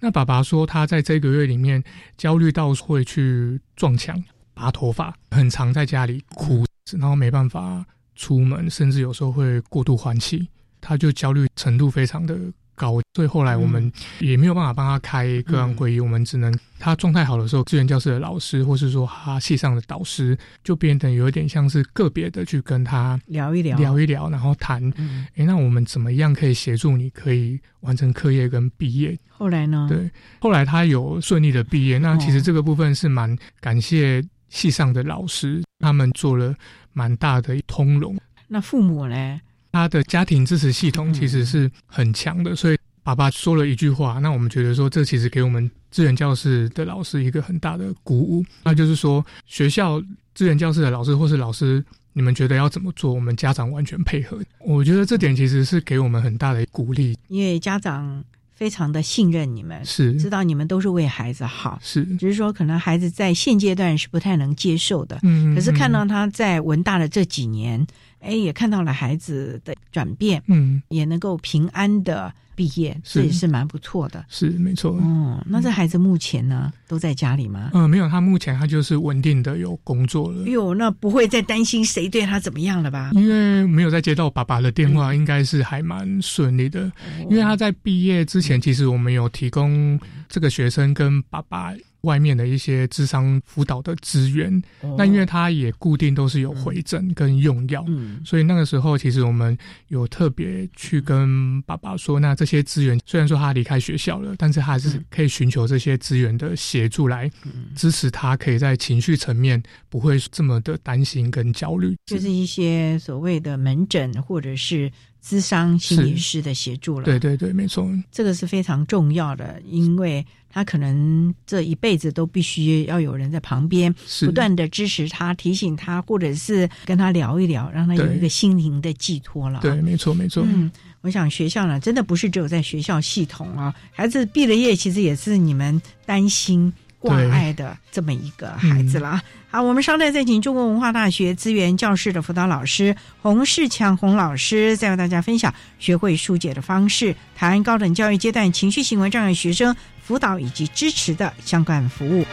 [0.00, 1.84] 那爸爸说他在这个月里面
[2.16, 4.22] 焦虑到会去撞墙。
[4.58, 6.66] 拔头发，很常在家里哭，
[6.98, 7.86] 然后没办法
[8.16, 10.48] 出门，甚至有时候会过度换气，
[10.80, 12.36] 他就焦虑程度非常的
[12.74, 13.00] 高。
[13.14, 13.90] 所以后来我们
[14.20, 24.92] 也没有办法帮他开个案会议，我们只能他状态好的时候，资源教室的老师或是说他系上的导师，就变得有一点像是个别的去跟他聊一聊，聊一聊，然后谈，
[25.36, 29.16] 哎，那我们怎么样可以协助你，可以完成课业跟毕业？
[29.28, 29.86] 后来呢？
[29.88, 31.98] 对，后来他有顺利的毕业。
[31.98, 34.24] 那其实这个部分是蛮感谢。
[34.48, 36.54] 系上的老师，他们做了
[36.92, 38.16] 蛮大的通融。
[38.46, 39.40] 那父母呢？
[39.70, 50.02] 他的家庭支持系统其实是很强的，所以爸爸说了一句话，那我们觉得说这其实给我们资源教室的老师一个很大的鼓舞，那就是说学校
[50.34, 51.84] 资源教室的老师或是老师，
[52.14, 54.40] 你们觉得要怎么做，我们家长完全配合。
[54.60, 58.24] 我觉得这点其实是给我们很大的鼓励，因为家长。
[58.58, 60.12] 非常的信任你们，是。
[60.16, 62.04] 知道你们都是为孩子好，是。
[62.16, 67.86] 只是说可能孩子在现阶段是不太能接受的，嗯，可是看到他在文大的这几年，
[68.18, 72.34] 哎，也看到了孩子的转变，嗯，也能够平安的。
[72.58, 74.90] 毕业这也是蛮不错的，是没错。
[74.96, 77.70] 哦，那这孩子目前呢都在家里吗？
[77.72, 80.42] 嗯，没有，他目前他就是稳定的有工作了。
[80.48, 83.12] 哟，那不会再担心谁对他怎么样了吧？
[83.14, 86.90] 因为没有再接到爸爸的电话，应该是还蛮顺利的。
[87.30, 89.96] 因为他在毕业之前，其实我们有提供
[90.28, 91.72] 这个学生跟爸爸。
[92.02, 94.62] 外面的一些智商辅导的资源，
[94.96, 107.30] 那因为他也固定都是有回诊跟用药，嗯所以那个时候其实我们有特别去跟爸爸说，那这些资源虽然说他离开学校了，但是他还是可以寻求这些资源的协助来
[107.76, 114.90] 支持他，可以在情绪层面不会这么的担心跟焦虑，就是一些所谓的门诊或者是。
[115.20, 129.58] 咨商心理师的协助了，对对对，没错，这个是非常重要的，因为他可能这一辈子都必须要有人在旁边，不断的支持他、提醒他，或者是跟他聊一聊，让他有一个心灵的寄托了。
[129.60, 130.44] 对，没错，没错。
[130.46, 130.70] 嗯，
[131.00, 136.72] 我想学校呢，真的不是只有在学校系统啊，孩子毕了业，其实也是你们担心。
[137.00, 152.26] 挂碍的这么一个孩子了好，我们稍待再请中国文化大学资源教室的辅导老师洪世强洪老师，再为大家分享学会疏解的方式，谈高等教育阶段情绪行为障碍学生辅导以及支持的相关服务。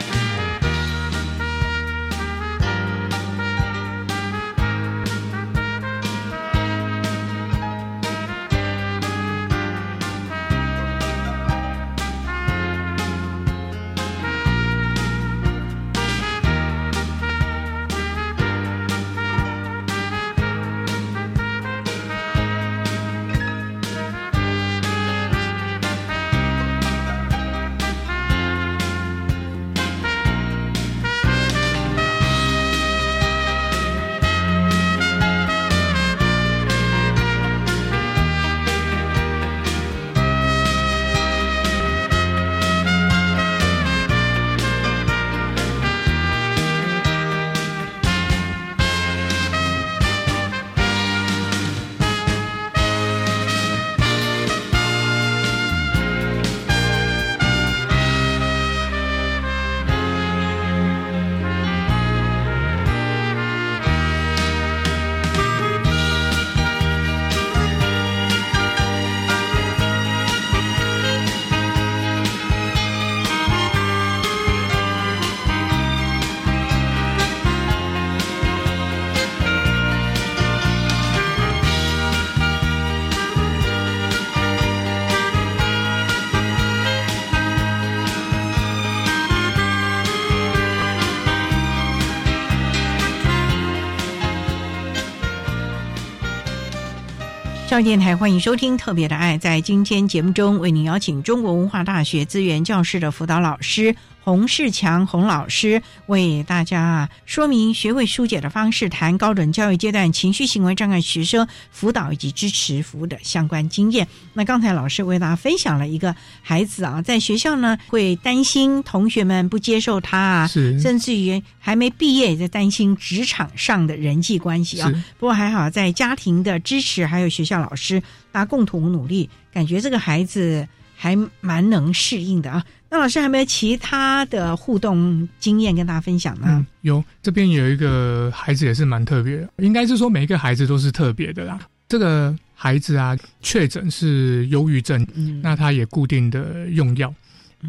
[97.83, 99.37] 电台欢迎收听《特别的爱》。
[99.39, 103.95] 在今天节目中，为您邀请中国文化大学资源教室的辅导老师
[104.25, 114.07] 洪世强洪老师，为大家啊说明学会疏解的方式，谈高等教育阶段情绪行为障碍学生辅导以及支持服务的相关经验。
[114.33, 124.91] 那刚才老师为大家分享了一个孩子啊，在学校呢会担心同学们不接受他啊，甚至于还没毕业也在担心职场上的人际关系啊。
[125.19, 127.61] 不过还好，在家庭的支持还有学校。
[127.61, 128.01] 老师，
[128.31, 132.65] 大家共同努力，感觉这个孩子还蛮能适应的啊。
[132.89, 136.65] 那老师还没有其他的互动经验跟大家分享呢？
[136.81, 141.59] 有，这边有一个孩子也是蛮特别的，应该是说每一个孩子都是特别的啦。
[141.87, 145.05] 这个孩子啊，确诊是忧郁症，
[145.41, 147.13] 那他也固定的用药，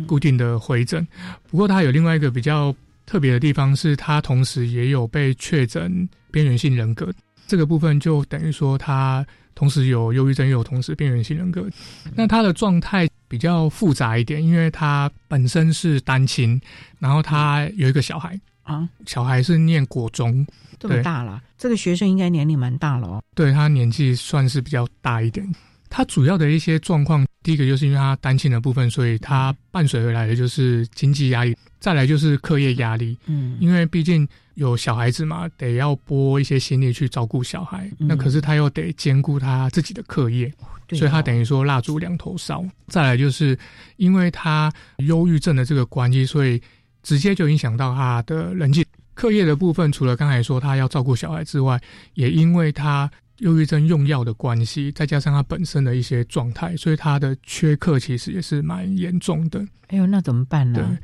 [0.06, 1.06] 固定的回诊。
[1.50, 7.12] 不过他有另外一个比较特别的地方，是他同时也有被确诊边缘性人格。
[7.46, 9.26] 这个部分就等于说他。
[9.58, 11.66] 同时有忧郁症，又有同时边缘性人格，
[12.14, 16.60] 那他的状态比较复杂一点，因为他本身是单亲，
[16.98, 20.46] 然后他有一个小孩啊，小孩是念国中，
[20.78, 23.22] 这么大了，这个学生应该年龄蛮大了哦。
[23.34, 25.46] 对他年纪算是比较大一点。
[25.88, 33.16] 他主要的一些状况，第一个就是因为他单亲的部分，所以他伴随而来的就是经济压力，再来就是课业压力。
[33.26, 40.52] 嗯，因为毕竟有小孩子嘛，得要拨一些心力去照顾小孩，那可是他又得兼顾他自己的课业，
[40.90, 42.64] 所以他等于说蜡烛两头烧。
[42.88, 43.58] 再来就是
[43.96, 46.60] 因为他忧郁症的这个关系，所以
[47.02, 49.90] 直接就影响到他的人际课业的部分。
[49.90, 51.80] 除了刚才说他要照顾小孩之外，
[52.14, 53.10] 也因为他。
[53.40, 59.62] 忧郁症用药的关系，再加上他本身的一些状态，所以他的缺课其实也是蛮严重的。
[59.88, 60.78] 哎呦，那怎么办呢？
[60.78, 60.98] 对，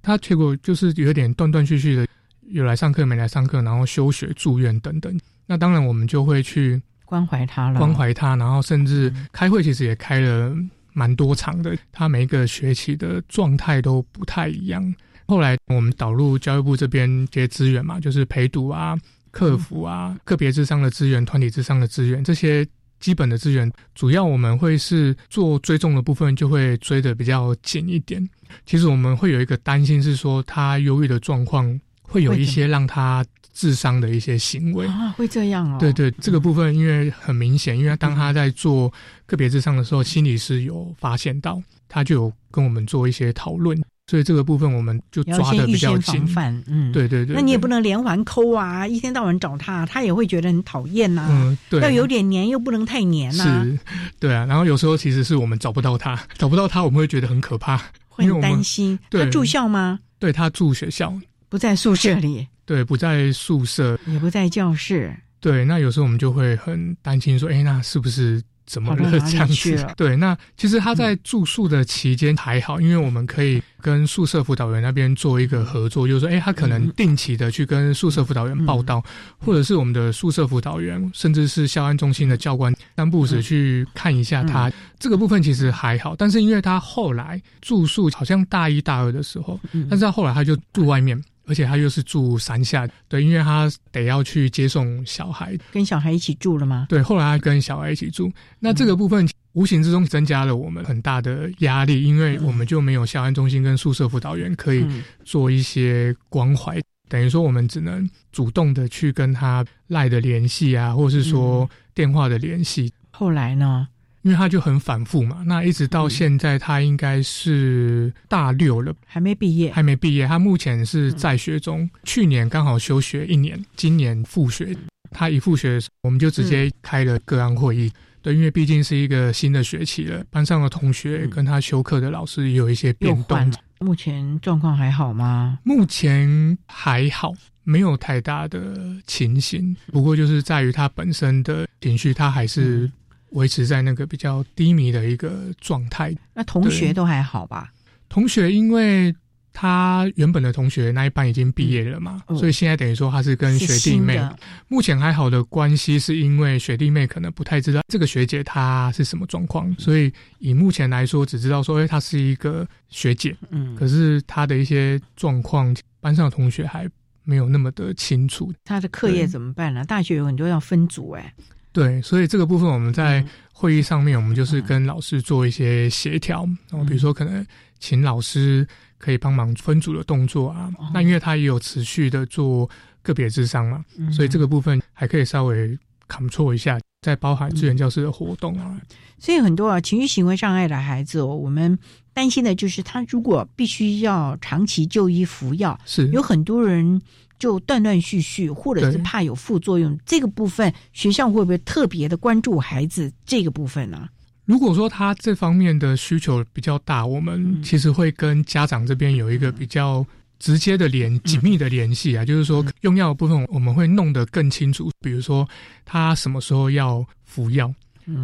[0.00, 2.06] 他结果就是有点断断续续的，
[2.42, 5.18] 有来上课没来上课，然后休学、住院等等。
[5.46, 10.54] 那当然，我们就会去关怀他了，关怀他，然后甚至开会，其实也开了
[10.92, 11.76] 蛮多场的。
[11.92, 14.94] 他每一个学期的状态都不太一样。
[15.26, 18.98] 后来我们导入教育部这边这些资源嘛，就是陪读啊。
[19.30, 22.64] 客服啊，个别智商的资源、团体智商的资源，这些
[23.00, 28.24] 基本的资源，主要我们会是做追踪的部分，就会追的比较紧一点。
[28.64, 33.24] 其实我们会有一个担心，是说他忧郁的状况会有一些让他
[33.54, 35.78] 智商的一些行为啊，会这样哦。
[35.78, 38.92] 对对，这个部分因为很明显，因为当他在做
[39.24, 43.80] 个别智商的时候，心理师有发现到，他就有跟我们做一些讨论。
[44.06, 46.22] 所以这个部分我们就抓的比较紧，
[46.66, 47.34] 嗯，对对对。
[47.34, 51.26] 那你也不能连环抠啊，一天到晚找他，他也会觉得很讨厌呐。
[51.30, 51.80] 嗯，对。
[51.80, 53.64] 要有点黏，又不能太黏呐。
[53.64, 53.78] 是，
[54.20, 54.44] 对啊。
[54.44, 58.98] 然后有时候其实是我们找不到他， 找不到他，我们会觉得很可怕，会担心。
[59.10, 60.00] 他住校吗？
[60.18, 61.10] 对他住学校，
[61.48, 62.46] 不在宿舍里。
[62.64, 65.14] 对，不在宿舍，也不在教室。
[65.40, 68.42] 对，那有时候我们就会很担心，说，哎，那是不是？
[68.66, 69.86] 怎么了这样子？
[69.94, 79.04] 对，那其实他在住宿的期间还好，因为我们可以跟宿舍辅导员那边做一个合作，就是说，哎，他可能定期的去跟宿舍辅导员报道，
[79.36, 86.16] 或者是我们的宿舍辅导员，甚至是校安中心的教官三步时去看一下他这个部分，其实还好。
[86.16, 89.60] 但是因为他后来住宿好像大一大二的时候，
[89.90, 91.22] 但是他后来他就住外面。
[91.46, 96.86] 而且他又是住山下，对，因为他得要去接送小孩，跟小孩一起住了吗？
[96.88, 104.84] 对，后来他跟小孩一起住，那这个部分无形之中增加了我们很大的压力，因为我们就没有校安中心跟宿舍辅导员可以
[105.24, 112.92] 做一些关怀，等于说我们只能主动的去跟他赖的联系啊，或是说电话的联系。
[113.10, 113.86] 后来呢？
[114.24, 120.26] 因为他就很反复嘛，那一直到现在，他应该是大六了，还没毕业，还没毕业。
[120.26, 124.74] 他目前是在学中，去年刚好休学一年，今年复学。
[125.10, 127.92] 他一复学，我们就直接开了个案会议。
[128.22, 133.52] 对，因为毕竟是一个新的学期了，班上的同学跟他修课的老师也有一些变动。
[133.80, 135.58] 目前状况还好吗？
[135.64, 138.74] 目前还好，没有太大的
[139.06, 139.76] 情形。
[139.92, 142.90] 不过就是在于他本身的情绪，他还是。
[143.34, 146.12] 维持在那个比较低迷的一个状态。
[146.34, 147.72] 那同学都还好吧？
[148.08, 149.14] 同学，因为
[149.52, 154.20] 他原本的同学那一班已经毕业了嘛，所以现在等于说他是跟学弟妹。
[154.68, 163.36] 目前还好的关系，是因为学弟妹可能不太知道这个学姐她是什么状况，所以以目前来说，只知道说，哎，她是一个学姐。
[163.50, 166.88] 嗯，可是她的一些状况，班上的同学还
[167.22, 168.52] 没有那么的清楚。
[168.64, 169.84] 她的课业怎么办呢？
[169.84, 171.32] 大学有很多要分组，哎。
[171.74, 173.22] 对，所以这个部分我们在
[173.52, 177.44] 会议上面，我们就是跟老师做一些协调，然后比如说可能
[177.80, 178.64] 请老师
[178.96, 180.72] 可以帮忙分组的动作啊。
[180.94, 182.70] 那因为他也有持续的做
[183.02, 185.76] 个别智商嘛，所以这个部分还可以稍微
[186.08, 188.80] control 一下，在包含资源教师的活动啊。
[189.18, 191.76] 所以很多啊情绪行为障碍的孩子，哦，我们
[192.12, 197.02] 担心的就是他如果必须要长期就医服药，是有很多人。
[197.38, 204.08] 就断断续续，或者是怕有副作用，这个部分学校会不会特别的关注孩子这个部分呢？
[204.44, 210.04] 如果说他这方面的需求比较大，我们其实会跟家长这边有一个比较
[210.38, 215.48] 直接的联紧密的联系啊，就是说用药的部分我们会弄得更清楚，比如说
[215.84, 217.72] 他什么时候要服药。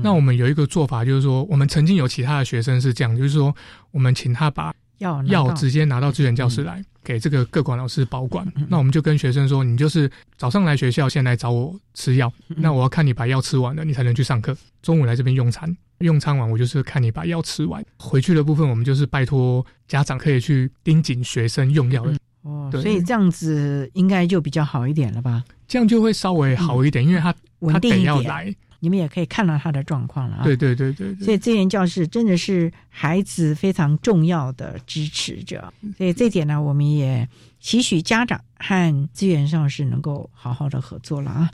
[0.02, 3.56] 那我们有一个做法，就是说我们曾经有其他的学生是这样，就是说
[3.92, 6.84] 我们请他把药药直接拿到资源教室来。
[7.02, 14.56] 给这个各管老师保管，那我们就跟学生说，你就是早上来学校，先来找我吃药，那我要看你把药吃完了，你才能去上课。
[14.82, 17.84] 中午来这边用餐，用餐完我就是看你把药吃完。
[17.98, 22.14] 回去的部分，我们就是拜托家长可以去盯紧学生用药的。
[22.42, 25.44] 哦，所以这样子应该就比较好一点了吧？
[25.68, 27.34] 这样就会稍微好一点，因为他
[27.72, 28.54] 他得要来。
[28.80, 30.42] 你们也可以看到他的状况了啊！
[30.42, 35.72] 对对对对，所以资源教室真的是孩子非常重要的支持者。
[35.96, 37.28] 所以这点呢，我们也
[37.60, 41.50] 期许家长和资源上是能够好好的合作了啊！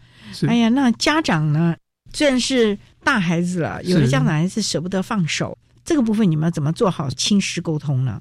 [0.47, 1.77] 哎呀，那家长呢，
[2.13, 5.59] 虽然是大孩子了，有的家长还是舍不得放手。
[5.85, 8.21] 这个部分你们怎么做好亲师沟通呢？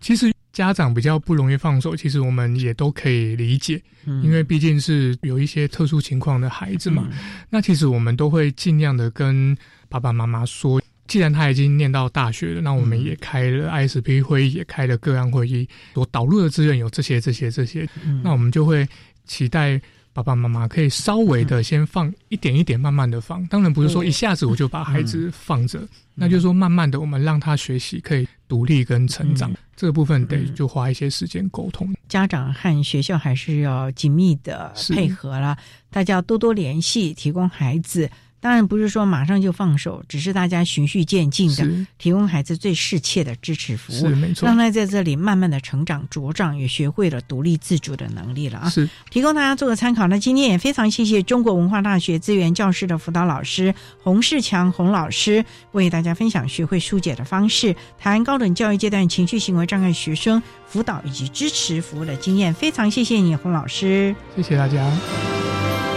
[0.00, 3.78] 其实家长比较不容易放手，其实我们也都可以理解，
[4.22, 7.06] 因为毕竟是有一些特殊情况的孩子嘛。
[7.50, 9.54] 那其实我们都会尽量的跟
[9.90, 17.86] 爸爸妈妈说，既然他已经念到大学了，那我们也开了 ISP 会议，也开了个案会议，所导入的资源有这些、这些、这些，
[18.24, 18.88] 那我们就会
[19.26, 19.78] 期待。
[20.16, 23.46] 爸爸妈妈可以稍微的先放一点一点，慢慢的放。
[23.48, 29.52] 当然不是说一下子我就把孩子放着，那就是说慢慢的我们让他学习，可以独立跟成长。
[29.76, 31.94] 这个部分得就花一些时间沟通。
[32.08, 35.54] 家长和学校还是要紧密的配合啦，
[35.90, 38.08] 大家多多联系，提供孩子。
[38.40, 41.68] 当然不是说马上就放手，只是大家循序渐进的
[41.98, 44.10] 提供孩子最适切的支持服务，
[44.42, 48.68] 让他在这里慢慢的成长茁壮，也学会了独立自主的能力了啊！
[48.68, 50.06] 是提供大家做个参考。
[50.06, 62.54] 那今天也非常谢谢中国文化大学资源教师的辅导老师洪世强洪老师为大家分享学会疏解的方式，谈高等教育阶段情绪行为障碍学生辅导以及支持服务的经验。
[62.54, 65.95] 非常谢谢你，洪老师，谢谢大家。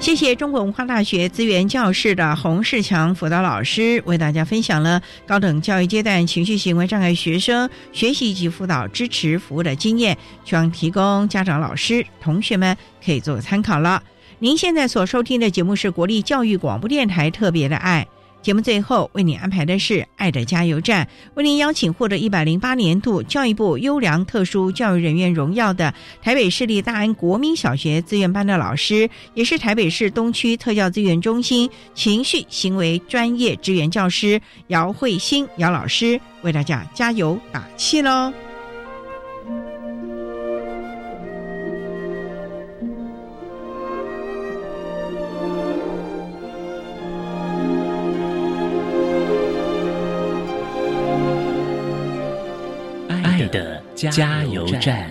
[0.00, 12.74] 谢谢中国文化大学资源教室的洪世强辅导老师为大家分享了高等教育阶段情绪行为障碍学生学习及辅导支持服务的经验，希望提供家长、老师、同学们
[13.04, 14.02] 可以做个参考了。
[14.38, 18.08] 您现在所收听的节目是国立教育广播电台特别的爱。
[18.42, 38.32] 节目最后为您安排的是“爱的加油站”，为您邀请获得一百零八年度教育部优良特殊教育人员荣耀的台北市立大安国民小学资源班的老师，也是台北市东区特教资源中心情绪行为专业支援教师姚慧欣姚老师，为大家加油打气喽！
[54.08, 55.10] 加油站。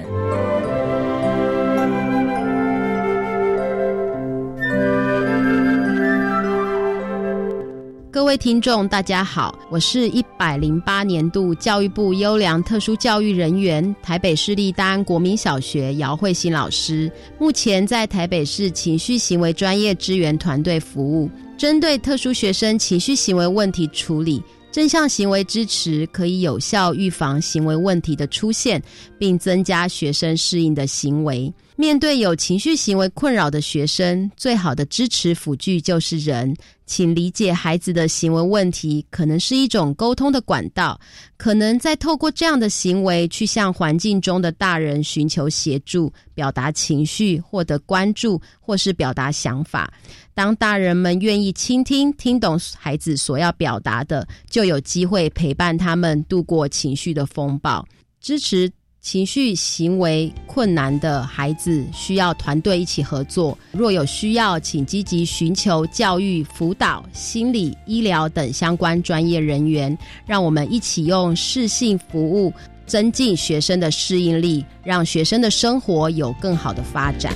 [8.11, 24.41] 各位听众，大家好，我是一百零八年度教育部优良特殊教育人员，台北市立大安国民小学姚慧欣老师，目前在台北市情绪行为专业支援团队服务，针对特殊学生情绪行为问题处理。
[24.71, 28.81] 正向行为支持可以有效预防行为问题的出现，
[29.17, 31.51] 并增加学生适应的行为。
[31.79, 36.53] 面对有情绪行为困扰的学生，最好的支持辅具就是人。
[36.85, 40.99] 请理解孩子的行为问题，可能是一种沟通的管道，
[41.37, 49.89] 可能在透过这样的行为去向环境中的大人寻求协助，表达情绪，获得关注，或是表达想法。
[50.33, 57.87] 当大人们愿意倾听、听懂孩子所要表达的，就有机会陪伴他们度过情绪的风暴，
[58.19, 58.69] 支持。
[59.01, 63.57] 情绪行为困难的孩子需要团队一起合作。
[63.71, 69.97] 若有需要，请积极寻求教育辅导、心理、医疗等相关专业人员。
[70.25, 72.53] 让我们一起用适性服务，
[72.85, 77.33] 增进学生的适应力，让学生的生活有更好的发展。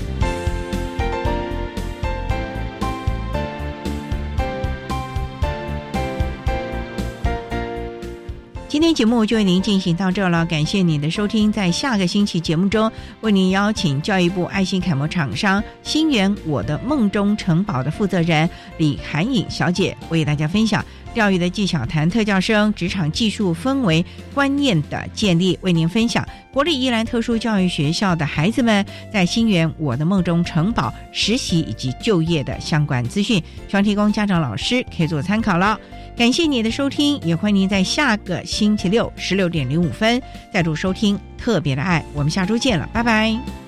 [8.74, 11.52] 今天节目就为您进行到这了，感谢您的收听。
[11.52, 18.50] 在下个星期节目中，为您邀请教育部爱心楷模厂商新源我的梦中城堡的负责人
[18.80, 24.04] 李涵颖小姐，为大家分享钓鱼的技巧，谈特教生职场技术氛围
[24.34, 35.80] 观念的建立，为您分享国立宜兰特殊教育学校的孩子们在新源我的梦中城堡实习以及就业的相关资讯，希望提供家长老师可以做参考了。
[36.16, 40.22] 感谢你的收听，也欢迎您在下个星期六十六点零五分
[40.54, 42.06] 再度收听特别的爱。
[42.14, 43.63] 我们下周见了，拜拜。